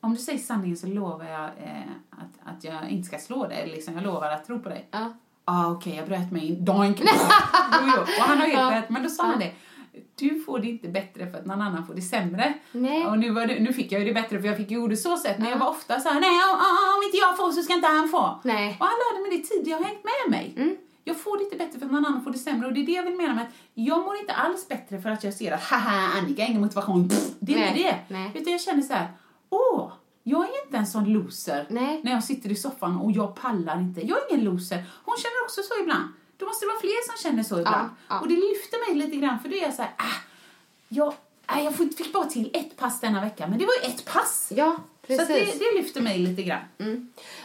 [0.00, 3.70] om du säger sanningen så lovar jag eh, att, att jag inte ska slå dig.
[3.70, 4.88] Liksom, jag lovar att tro på dig.
[4.90, 5.12] Ja.
[5.44, 6.64] Ah, okej, jag bröt mig in.
[7.86, 8.00] Jo.
[8.02, 8.90] Och han har helt rätt.
[8.90, 9.52] Men då sa han det.
[10.18, 12.54] Du får det inte bättre för att någon annan får det sämre.
[12.72, 13.06] Nej.
[13.06, 15.02] Och nu, var det, nu fick jag ju det bättre för jag fick ju godis
[15.02, 15.38] så sätt.
[15.38, 18.08] Men jag var ofta så här, nej om, inte jag får så ska inte han
[18.08, 18.40] få.
[18.44, 18.76] Nej.
[18.80, 20.54] Och han lärde mig det tidigt, jag har hängt med mig.
[21.04, 22.66] Jag får det inte bättre för att någon annan får det sämre.
[22.66, 25.10] Och det är det jag vill mena med att jag mår inte alls bättre för
[25.10, 27.08] att jag ser att haha, Annika har ingen motivation.
[27.08, 27.98] Pff, det är Nej, inte det.
[28.08, 28.30] nej.
[28.34, 29.08] Utan jag känner så här,
[29.50, 29.92] åh,
[30.26, 32.00] jag är inte en sån loser Nej.
[32.04, 34.00] när jag sitter i soffan och jag pallar inte.
[34.06, 34.84] Jag är ingen loser.
[35.04, 36.08] Hon känner också så ibland.
[36.36, 37.88] Då måste det vara fler som känner så ibland.
[38.08, 38.20] ja.
[38.20, 40.16] Och det lyfter mig lite grann för då är jag så här, ah,
[40.88, 41.14] jag,
[41.46, 44.52] ah, jag fick bara till ett pass denna vecka, men det var ju ett pass.
[44.56, 45.20] Ja, Så precis.
[45.22, 46.60] att det, det lyfter mig lite grann.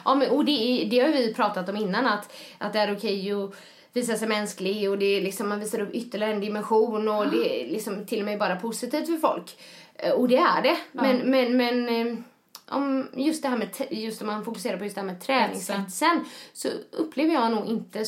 [0.06, 3.32] Ja, men, och det, det har vi pratat om innan, att, att det är okej
[3.34, 3.56] att
[3.94, 7.64] visa sig mänsklig och det är liksom, man visar upp ytterligare en dimension och det
[7.64, 9.58] är liksom till och med bara positivt för folk.
[9.96, 10.78] Eh, Och det är det.
[10.92, 12.16] Men, men, men eh,
[12.72, 16.26] om just det här med, just om man fokuserar på just det här med träningshetsen
[16.54, 18.06] så upplever jag nog inte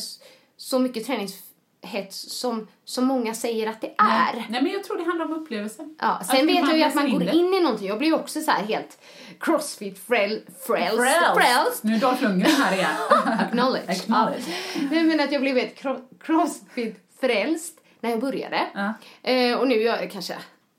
[0.56, 4.32] så mycket träningshets som, som många säger att det är.
[4.34, 4.46] Nej.
[4.50, 5.96] Nej, men jag tror det handlar om upplevelsen.
[6.00, 7.32] Ja, sen vet jag ju att man går det.
[7.32, 7.88] in i någonting.
[7.88, 8.98] Jag blir också så här helt
[9.40, 10.46] crossfit frälst.
[10.66, 10.96] Frälst.
[11.36, 11.84] frälst.
[11.84, 12.90] Nu är Dolph Lundgren här igen.
[13.40, 13.90] Acknowledge.
[13.90, 14.44] Acknowledge.
[14.90, 15.02] Ja.
[15.02, 18.60] Men att jag blev helt cro- crossfit-frälst när jag började.
[18.74, 18.94] Ja.
[19.30, 20.34] Eh, och nu gör jag kanske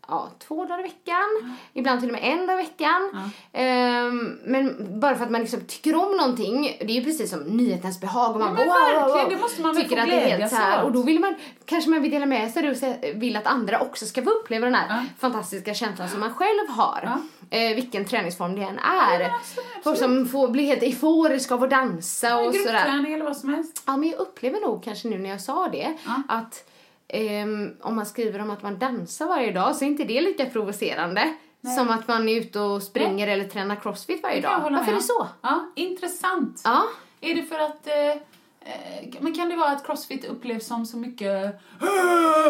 [0.07, 1.55] ja, två dagar i veckan.
[1.73, 3.31] Ibland till och med en dag i veckan.
[3.53, 6.77] Ehm, men bara för att man liksom tycker om någonting.
[6.79, 8.31] Det är ju precis som nyhetens behag.
[8.33, 8.65] Och man Ja,
[9.05, 10.83] wow, wow, det måste man tycker att det är helt så här.
[10.83, 11.35] Och då vill man,
[11.65, 12.77] kanske man vill dela med sig och
[13.21, 15.03] vill att andra också ska få uppleva den här Ja.
[15.19, 16.99] fantastiska känslan som man själv har.
[17.03, 17.17] Ja.
[17.57, 19.19] Eh, vilken träningsform det än är.
[19.19, 22.71] Ja, absolut, Folk som får bli helt euforiska av att dansa och sådär.
[22.73, 23.83] Gruppträning eller vad som helst.
[23.87, 26.21] Ja, men jag upplever nog kanske nu när jag sa det Ja.
[26.27, 26.63] att
[27.13, 30.45] ehm, om man skriver om att man dansar varje dag så är inte det lika
[30.45, 31.33] provocerande
[31.75, 34.51] som att man är ute och springer eller tränar crossfit varje Det dag.
[34.61, 35.01] Varför är med det om.
[35.01, 35.27] så?
[35.41, 36.61] Ja, intressant.
[36.63, 36.83] Ja.
[37.21, 37.87] Är det för att...
[37.87, 41.61] Eh, eh, men kan det vara att crossfit upplevs som så mycket...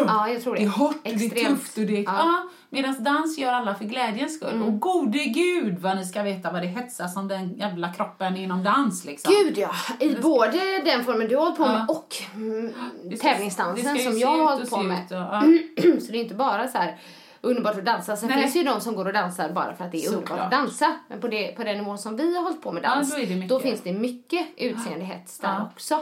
[0.06, 0.60] Ja, jag tror det.
[0.60, 1.48] Det är hårt, det är Extremt.
[1.58, 2.02] tufft och det är...
[2.02, 2.14] Ja.
[2.18, 2.48] Ja.
[2.74, 4.62] Medan dans gör alla för glädjens skull.
[4.62, 8.62] Och gode gud vad ni ska veta vad det hetsas om den jävla kroppen inom
[8.64, 9.32] dans liksom.
[9.34, 9.70] Gud ja,
[10.00, 11.94] i både den formen du har hållit på med Ja.
[11.94, 12.72] och mm,
[13.04, 15.02] Det ska- tävlingsdansen det ska som jag har hållit på med.
[15.04, 15.14] och-
[15.84, 16.00] ja.
[16.00, 16.98] Så det är inte bara så här
[17.40, 18.16] underbart att dansa.
[18.16, 18.40] Sen Nej.
[18.42, 20.20] finns det ju de som går och dansar bara för att det är Såklart.
[20.30, 20.96] underbart att dansa.
[21.08, 23.16] Men på, det, på den nivån som vi har hållit på med Ja, dans, då
[23.20, 23.62] är det mycket.
[23.62, 25.70] finns det mycket utseendehets där Ja.
[25.74, 25.94] också.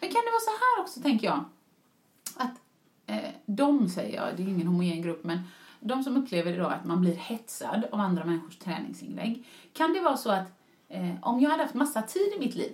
[0.00, 1.44] Men kan det vara så här också, tänker jag?
[2.36, 2.54] Att
[3.06, 5.38] eh, de, säger jag, det är ingen homogen grupp, men
[5.84, 9.44] de som upplever då att man blir hetsad av andra människors träningsinlägg.
[9.72, 10.52] Kan det vara så att
[10.88, 12.72] eh, om jag hade haft massa tid i mitt liv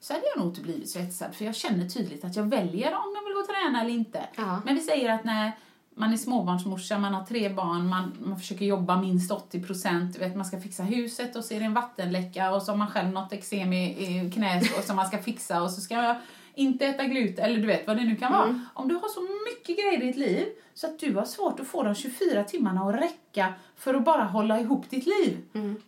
[0.00, 1.34] så hade jag nog inte blivit så hetsad.
[1.34, 4.28] För jag känner tydligt att jag väljer om jag vill gå och träna eller inte.
[4.36, 4.60] Ja.
[4.64, 5.52] Men vi säger att när
[5.94, 10.44] man är småbarnsmorsa, man har tre barn, man, man försöker jobba minst 80 procent, man
[10.44, 13.32] ska fixa huset och så är det en vattenläcka och så har man själv något
[13.32, 16.16] eksem i, i knät och som man ska fixa och så ska jag
[16.58, 18.60] inte äta gluten, eller du vet vad det nu kan vara.
[18.74, 21.66] Om du har så mycket grejer i ditt liv så att du har svårt att
[21.66, 25.38] få de 24 timmarna att räcka för att bara hålla ihop ditt liv.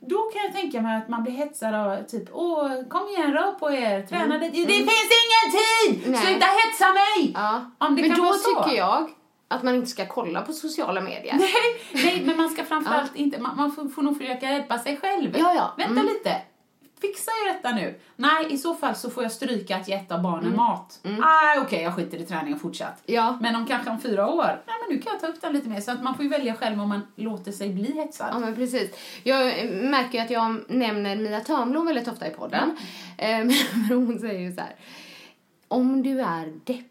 [0.00, 3.52] Då kan jag tänka mig att man blir hetsad av typ, åh, kom igen, rör
[3.52, 4.48] på er, träna det.
[4.48, 6.10] Det finns ingen tid!
[6.10, 6.20] Nej.
[6.20, 7.32] Sluta hetsa mig!
[7.34, 7.70] Ja.
[7.78, 8.62] Om det men kan då vara så.
[8.64, 9.10] tycker jag
[9.48, 11.34] att man inte ska kolla på sociala medier.
[11.38, 11.52] Nej,
[12.04, 15.34] nej, men man ska framförallt inte, man, man får, får nog försöka hjälpa sig själv.
[15.38, 15.74] Ja, ja.
[15.76, 16.06] Vänta Mm.
[16.06, 16.36] lite.
[17.00, 17.98] Fixar jag detta nu?
[18.16, 20.56] Nej, i så fall så får jag stryka att ge ett av barnen Mm.
[20.56, 20.98] mat.
[21.02, 23.02] Nej, okej, jag skiter i träning och fortsatt.
[23.06, 23.38] Ja.
[23.40, 25.68] Men om kanske om fyra år, nej men nu kan jag ta upp den lite
[25.68, 25.80] mer.
[25.80, 28.28] Så att man får ju välja själv om man låter sig bli hetsad.
[28.32, 28.90] Ja, men precis.
[29.22, 32.76] Jag märker ju att jag nämner Mia Törnblom väldigt ofta i podden.
[33.18, 33.50] Men
[33.88, 34.74] hon säger ju så här.
[35.68, 36.89] Om du är deppig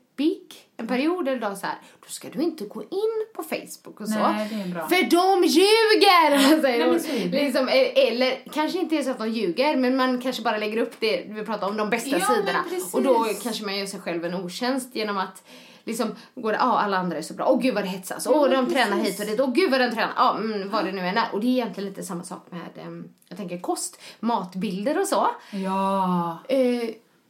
[0.77, 4.07] en period eller dag så här, då ska du inte gå in på Facebook och
[4.07, 4.19] så.
[4.19, 4.49] Nej.
[4.73, 6.61] För de ljuger!
[6.61, 10.41] säger Nej, liksom, eh, eller kanske inte är så att de ljuger, men man kanske
[10.41, 12.63] bara lägger upp det vi pratar om, de bästa Ja, sidorna.
[12.69, 12.93] precis.
[12.93, 15.43] Och då kanske man gör sig själv en otjänst genom att
[15.83, 18.33] liksom går det, ja alla andra är så bra, åh gud vad det hetsas, åh
[18.35, 19.13] Ja, de men tränar precis.
[19.13, 21.27] hit och dit, åh gud vad den tränar, ja mm, vad det nu än är.
[21.33, 25.27] Och det är egentligen lite samma sak med, em, jag tänker kost, matbilder och så.
[25.51, 26.37] Ja.
[26.49, 26.89] Eh,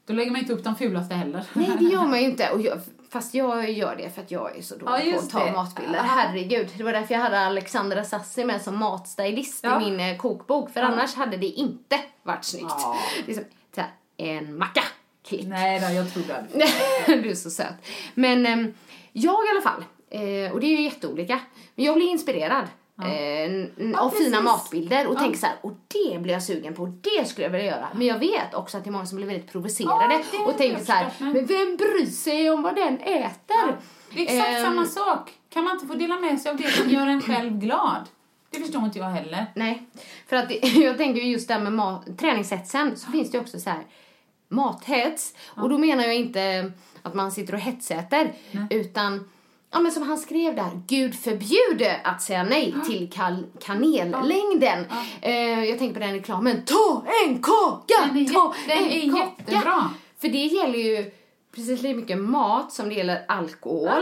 [0.10, 1.46] Då lägger man inte upp de fulaste heller.
[1.54, 2.80] nej det gör man ju inte, och jag,
[3.10, 5.46] fast jag gör det för att jag är så Ja, dålig på just att ta
[5.46, 5.52] det.
[5.52, 5.96] matbilder.
[5.96, 6.02] Ja.
[6.04, 9.82] Herregud, det var därför jag hade Alexandra Sassi med som matstylist Ja.
[9.82, 10.88] i min eh, kokbok, för Ja.
[10.88, 12.66] annars hade det inte varit snyggt.
[12.70, 12.98] Ja.
[13.28, 13.44] Liksom,
[13.76, 13.88] här,
[14.18, 14.84] en macka,
[15.28, 15.48] klick.
[15.48, 16.66] Nej då, jag tror det.
[17.24, 17.74] du är så söt.
[18.14, 18.74] Men ehm,
[19.14, 21.40] jag i alla fall, eh, och det är ju jätteolika,
[21.76, 22.68] men jag blir inspirerad
[23.02, 24.26] eh, n- av precis.
[24.26, 25.20] fina matbilder och Ja.
[25.20, 27.88] tänker så här, och det blir jag sugen på, och det skulle jag vilja göra.
[27.96, 30.58] Men jag vet också att det är många som blir väldigt provocerade Ja, det och
[30.58, 33.78] tänker så här, men- vem bryr sig om vad den äter?
[34.14, 35.32] Det är exakt Ehm, samma sak.
[35.50, 38.06] Kan man inte få dela med sig av det som gör en själv glad?
[38.50, 39.46] Det förstår inte jag heller.
[39.56, 39.84] Nej,
[40.28, 43.60] för att det, jag tänker ju just där med mat, träningshetsen så finns det också
[43.60, 43.84] så här
[44.48, 45.34] mathets.
[45.48, 46.72] Och då menar jag inte
[47.02, 48.34] att man sitter och hetsäter
[48.70, 49.30] utan
[49.72, 54.86] Ja men som han skrev där, Gud förbjude att säga nej till kal- kanellängden.
[55.22, 58.08] Eh, jag tänker på den reklamen, ta en kaka!
[58.08, 59.32] Den är ta den en är kaka!
[59.38, 59.90] jättebra.
[60.22, 61.12] För det gäller ju
[61.56, 63.86] precis lika mycket mat som det gäller alkohol.
[63.86, 63.94] Ja,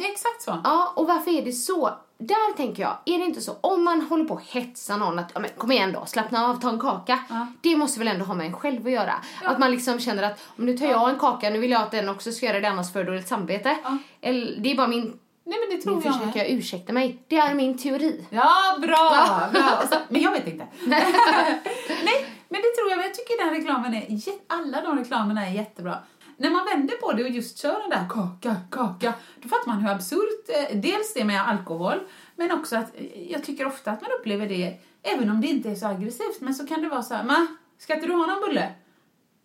[0.00, 0.60] det är exakt så.
[0.64, 1.90] Ja, och varför är det så?
[2.26, 5.30] Där tänker jag, är det inte så, om man håller på att hetsa någon att,
[5.34, 7.18] ja, men kom igen då, slappna av, ta en kaka.
[7.60, 9.14] Det måste väl ändå ha med en själv att göra.
[9.42, 11.90] Att man liksom känner att, om nu tar jag en kaka, nu vill jag att
[11.90, 13.76] den också ska göra det annars för dåligt samvete.
[14.20, 17.18] Eller, det är bara min, Nej, men det tror nu jag försöker jag ursäkta mig.
[17.28, 18.26] Det är min teori.
[18.30, 19.48] Ja, bra!
[19.52, 19.82] bra.
[20.08, 20.66] Men jag vet inte.
[20.86, 22.96] Nej, men det tror jag.
[22.96, 24.06] Men jag tycker den reklamen är...
[24.46, 25.98] Alla de reklamerna är jättebra.
[26.36, 29.82] När man vänder på det och just kör den där kaka, kaka, då fattar man
[29.82, 32.00] hur absurt eh, dels det med alkohol,
[32.36, 35.70] men också att eh, jag tycker ofta att man upplever det, även om det inte
[35.70, 37.46] är så aggressivt, men så kan det vara så här, ma,
[37.78, 38.72] ska inte du ha någon bulle?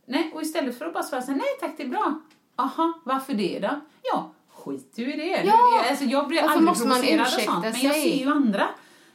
[0.06, 2.22] Nej, och istället för att bara svara så här, nej tack det är bra.
[2.56, 3.80] Aha, varför det då?
[4.04, 5.44] Ja, skit du i det.
[5.46, 5.86] Ja!
[5.90, 8.68] Alltså, jag blir Varför aldrig måste man ursäkta sånt, men jag ser ju andra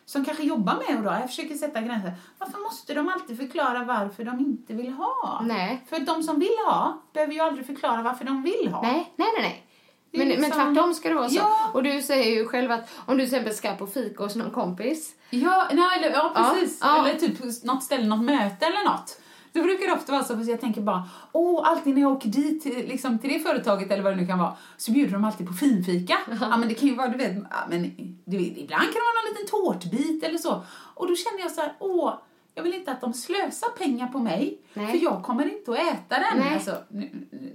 [0.06, 2.12] som kanske jobbar med då, jag försöker sätta gränser.
[2.38, 5.42] Varför måste de alltid förklara varför de inte vill ha?
[5.46, 5.84] Nej.
[5.88, 8.82] För de som vill ha behöver ju aldrig förklara varför de vill ha.
[8.82, 9.42] Nej, nej, nej.
[9.42, 9.66] nej.
[10.10, 11.36] Det Men, men liksom- tvärtom ska det vara så.
[11.36, 11.70] Ja.
[11.72, 14.50] Och du säger ju själv att om du till exempel ska på fika hos någon
[14.50, 15.14] kompis.
[15.30, 16.78] Ja, nej, eller, ja precis.
[16.82, 17.08] Ja, ja.
[17.08, 19.20] Eller typ på något ställe, något möte eller något.
[19.54, 22.28] Då brukar det ofta vara så, för jag tänker bara, åh, alltid när jag åker
[22.28, 25.24] dit till, liksom, till det företaget eller vad det nu kan vara, så bjuder de
[25.24, 26.18] alltid på finfika.
[26.40, 27.82] ja, men det kan ju vara, du vet, ja, men
[28.24, 30.64] du vet, ibland kan det vara någon liten tårtbit eller så.
[30.94, 32.14] Och då känner jag så här, åh,
[32.54, 34.86] jag vill inte att de slösar pengar på mig, Nej.
[34.86, 36.38] för jag kommer inte att äta den.
[36.38, 36.54] Nej.
[36.54, 37.10] Alltså, nu,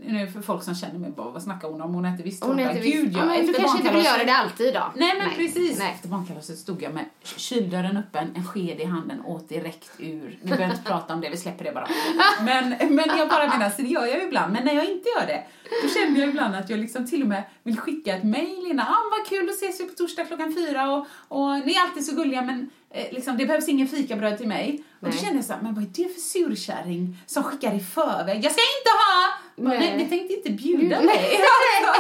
[0.06, 1.94] nu för folk som känner mig, bara, vad snackar hon om?
[1.94, 2.70] Hon äter visst Hon tårta.
[2.70, 4.92] äter visst- Gud, ja, men du kanske inte vill göra det alltid då?
[4.96, 5.80] Nej men precis.
[5.80, 5.92] Nej.
[5.96, 10.40] Efter barnkalaset stod jag med kyldörren öppen, en sked i handen, åt direkt ur.
[10.42, 11.88] Vi behöver inte prata om det, vi släpper det bara.
[12.46, 14.54] Men, men jag bara menar, så det gör jag ju ibland.
[14.54, 15.44] Men när jag inte gör det,
[15.84, 18.88] då känner jag ibland att jag liksom till och med vill skicka ett mejl innan.
[18.88, 22.06] Ah, vad kul, då ses vi på torsdag klockan fyra och, och ni är alltid
[22.06, 24.84] så gulliga men eh, liksom, det behövs ingen fikabröd till mig.
[25.00, 25.20] Och då Nej.
[25.20, 28.46] känner jag så här, men vad är det för surkärring som skickar i förväg?
[28.46, 29.34] Jag ska inte ha!
[29.56, 29.90] Nej, Nej.
[29.90, 31.40] nej vi tänkte inte bjuda mig.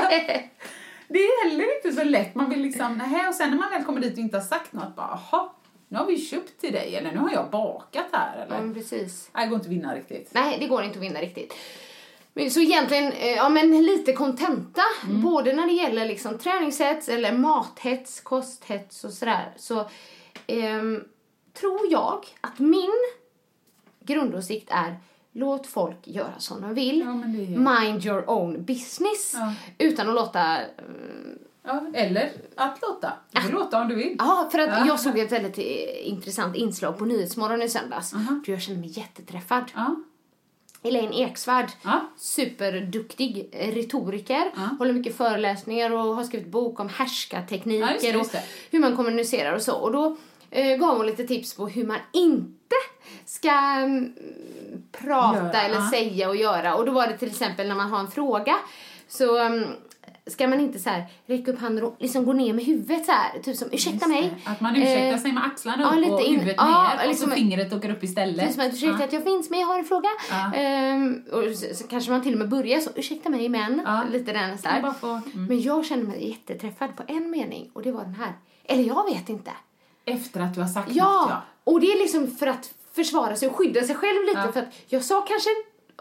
[1.11, 2.35] Det är heller inte så lätt.
[2.35, 4.73] Man vill liksom, nähä, och sen när man väl kommer dit och inte har sagt
[4.73, 5.49] något, bara, jaha,
[5.87, 8.55] nu har vi köpt till dig, eller nu har jag bakat här, eller?
[8.55, 9.29] Ja, men precis.
[9.33, 10.29] Nej, det går inte att vinna riktigt.
[10.33, 11.53] Nej, det går inte att vinna riktigt.
[12.51, 14.81] Så egentligen, eh, ja men lite kontenta.
[15.23, 19.53] Både när det gäller liksom träningshets eller mathets, kosthets och sådär.
[19.57, 19.89] Så
[20.47, 21.03] ehm,
[21.59, 22.91] tror jag att min
[23.99, 24.95] grundåsikt är
[25.31, 26.99] låt folk göra som de vill.
[26.99, 27.13] Ja,
[27.73, 29.33] Mind your own business.
[29.35, 29.53] Ja.
[29.77, 30.57] Utan att låta
[31.63, 33.13] Ja, eller att låta.
[33.31, 34.15] Du får låta om du vill.
[34.19, 34.87] Ja, för att Ja.
[34.87, 38.11] jag såg ett väldigt eh, intressant inslag på Nyhetsmorgon i söndags.
[38.45, 39.71] Då jag kände mig jätteträffad.
[39.75, 39.95] Ja.
[40.83, 42.01] Elaine Eksvärd, Ja.
[42.17, 48.25] superduktig retoriker, håller mycket föreläsningar och har skrivit bok om Ja, härskartekniker just det, just
[48.25, 48.43] och det.
[48.71, 49.75] hur man kommunicerar och så.
[49.75, 50.17] Och då
[50.51, 52.75] eh, gav hon lite tips på hur man inte
[53.25, 54.13] ska mm,
[54.91, 55.89] prata Göra, eller ja.
[55.91, 56.75] säga och göra.
[56.75, 58.55] Och då var det till exempel när man har en fråga
[59.07, 59.63] så mm,
[60.29, 63.11] ska man inte så här räcka upp handen och liksom gå ner med huvudet så
[63.11, 64.33] här, typ som ursäkta mig.
[64.45, 67.03] Att man ursäktar Eh, sig med axlarna ja, upp lite och in- huvudet ja, ner
[67.03, 68.45] och liksom- så fingret åker upp istället.
[68.45, 69.05] Liksom att, ursäkta Ja.
[69.05, 70.09] att jag finns men jag har en fråga.
[70.29, 70.53] Ja.
[70.55, 73.81] Ehm, och så, så kanske man till och med börjar så, ursäkta mig men.
[73.85, 74.03] Ja.
[74.11, 74.91] Lite den så här.
[74.93, 75.45] får- mm.
[75.45, 78.33] Men jag kände mig jätteträffad på en mening och det var den här.
[78.65, 79.51] Eller jag vet inte.
[80.05, 81.41] Efter att du har sagt Ja, något, ja.
[81.63, 84.67] och det är liksom för att försvara sig och skydda sig själv lite för att
[84.87, 85.49] jag sa kanske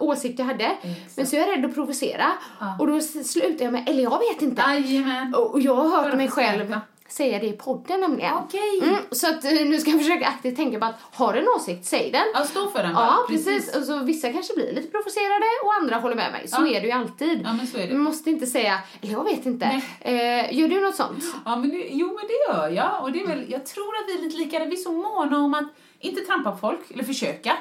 [0.01, 0.77] åsikt jag hade
[1.17, 2.33] men så är jag rädd att provocera
[2.79, 4.63] och då slutar jag med, eller jag vet inte.
[4.69, 5.35] Jajamän.
[5.35, 6.77] Och jag har hört mig själv
[7.11, 8.35] säga det i podden nämligen.
[8.35, 8.81] Okej.
[8.83, 11.49] Mm, så att eh, nu ska jag försöka aktivt tänka på att har du en
[11.57, 12.23] åsikt, säg den.
[12.35, 13.05] Ja, stå för den bara.
[13.07, 13.77] Ja, precis.
[13.77, 16.49] Och så vissa kanske blir lite provocerade och andra håller med mig.
[16.49, 16.69] Så Ja.
[16.77, 17.41] är det ju alltid.
[17.45, 17.93] Ja, men så är det.
[17.95, 19.81] Man måste inte säga, "Eller jag vet inte.
[20.01, 21.25] Eh, gör du något sånt?
[21.45, 23.03] Ja, men det, jo, men det gör jag.
[23.03, 24.65] Och det är väl, jag tror att vi är lite lika.
[24.65, 25.69] Vi är så måna om att
[26.01, 27.53] inte trampa folk, eller försöka.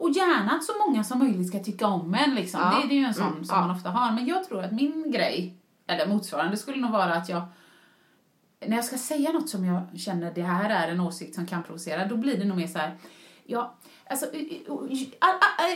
[0.00, 2.34] Och gärna att så många som möjligt ska tycka om en.
[2.34, 2.60] Liksom.
[2.60, 2.80] Ja.
[2.80, 3.60] Det, det är ju en sån Mm, som ja.
[3.66, 4.12] man ofta har.
[4.12, 5.54] Men jag tror att min grej,
[5.86, 7.42] eller motsvarande, skulle nog vara att jag
[8.66, 11.62] när jag ska säga något som jag känner det här är en åsikt som kan
[11.62, 12.96] provocera, då blir det nog mer så här.
[13.44, 13.74] Ja,
[14.10, 14.26] alltså,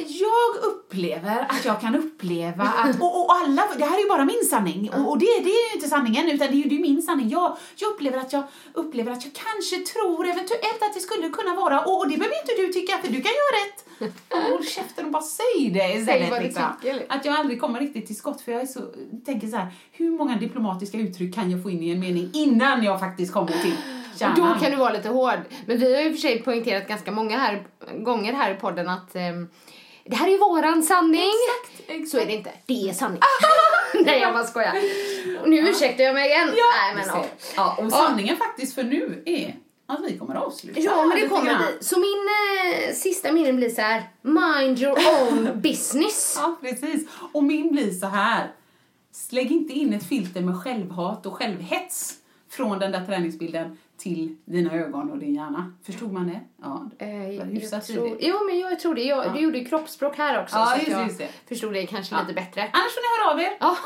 [0.08, 4.24] jag upplever att jag kan uppleva att, och, och alla, det här är ju bara
[4.24, 6.74] min sanning, och, och det, det är ju inte sanningen, utan det är ju det
[6.74, 7.28] är min sanning.
[7.28, 11.54] Jag, jag upplever att jag upplever att jag kanske tror eventuellt att det skulle kunna
[11.54, 13.84] vara, och, och det behöver inte du tycka, för du kan göra rätt.
[14.50, 16.30] Håll käften och bara säg det istället.
[16.30, 16.62] du liksom.
[16.82, 17.06] tycker.
[17.08, 18.80] Att jag aldrig kommer riktigt till skott, för jag är så,
[19.24, 22.84] tänker så här, hur många diplomatiska uttryck kan jag få in i en mening innan
[22.84, 23.76] jag faktiskt kommer till
[24.14, 24.54] Och kärnan?
[24.54, 25.38] då kan du vara lite hård.
[25.66, 27.64] Men vi har ju och för sig poängterat ganska många här,
[27.98, 29.48] gånger här i podden att ehm,
[30.04, 31.32] det här är ju våran sanning.
[31.86, 32.08] exakt.
[32.10, 32.50] Så är det inte.
[32.66, 33.20] Det är sanning.
[34.04, 34.74] Nej, jag bara skojar.
[35.42, 36.48] Och nu ursäktar jag mig igen.
[36.48, 37.24] Nej, men, ja.
[37.56, 39.56] ja, och sanningen faktiskt för nu är
[39.86, 41.84] att vi kommer att avsluta Ja, men det kommer vi.
[41.84, 42.28] Så min
[42.88, 44.02] eh, sista mening blir så här.
[44.22, 46.34] Mind your own business.
[46.36, 47.08] Ja, precis.
[47.32, 48.52] Och min blir så här.
[49.30, 52.14] Lägg inte in ett filter med självhat och självhets
[52.50, 55.72] från den där träningsbilden till dina ögon och din hjärna.
[55.82, 56.40] Förstod man det?
[56.62, 59.02] Ja, det Eh, jag tror, jo, men jag tror det.
[59.02, 60.56] Jag, Du gjorde ju kroppsspråk här också.
[60.56, 61.28] Ja, så just det, jag just det.
[61.48, 62.60] förstod det kanske lite bättre.
[62.72, 63.56] Annars får ni höra av er.
[63.60, 63.76] Ja.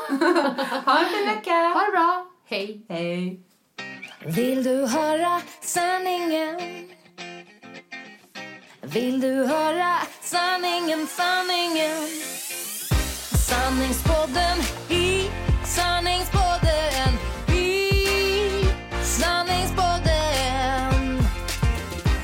[0.85, 1.51] Ha en fin vecka.
[1.51, 2.25] Ha det bra.
[2.45, 2.85] Hej.
[2.89, 3.39] Hej.
[4.25, 6.59] Vill du höra sanningen?
[8.81, 11.97] Vill du höra sanningen, sanningen?
[13.49, 14.57] Sanningspodden
[14.89, 15.29] i
[15.65, 16.68] sanningspodden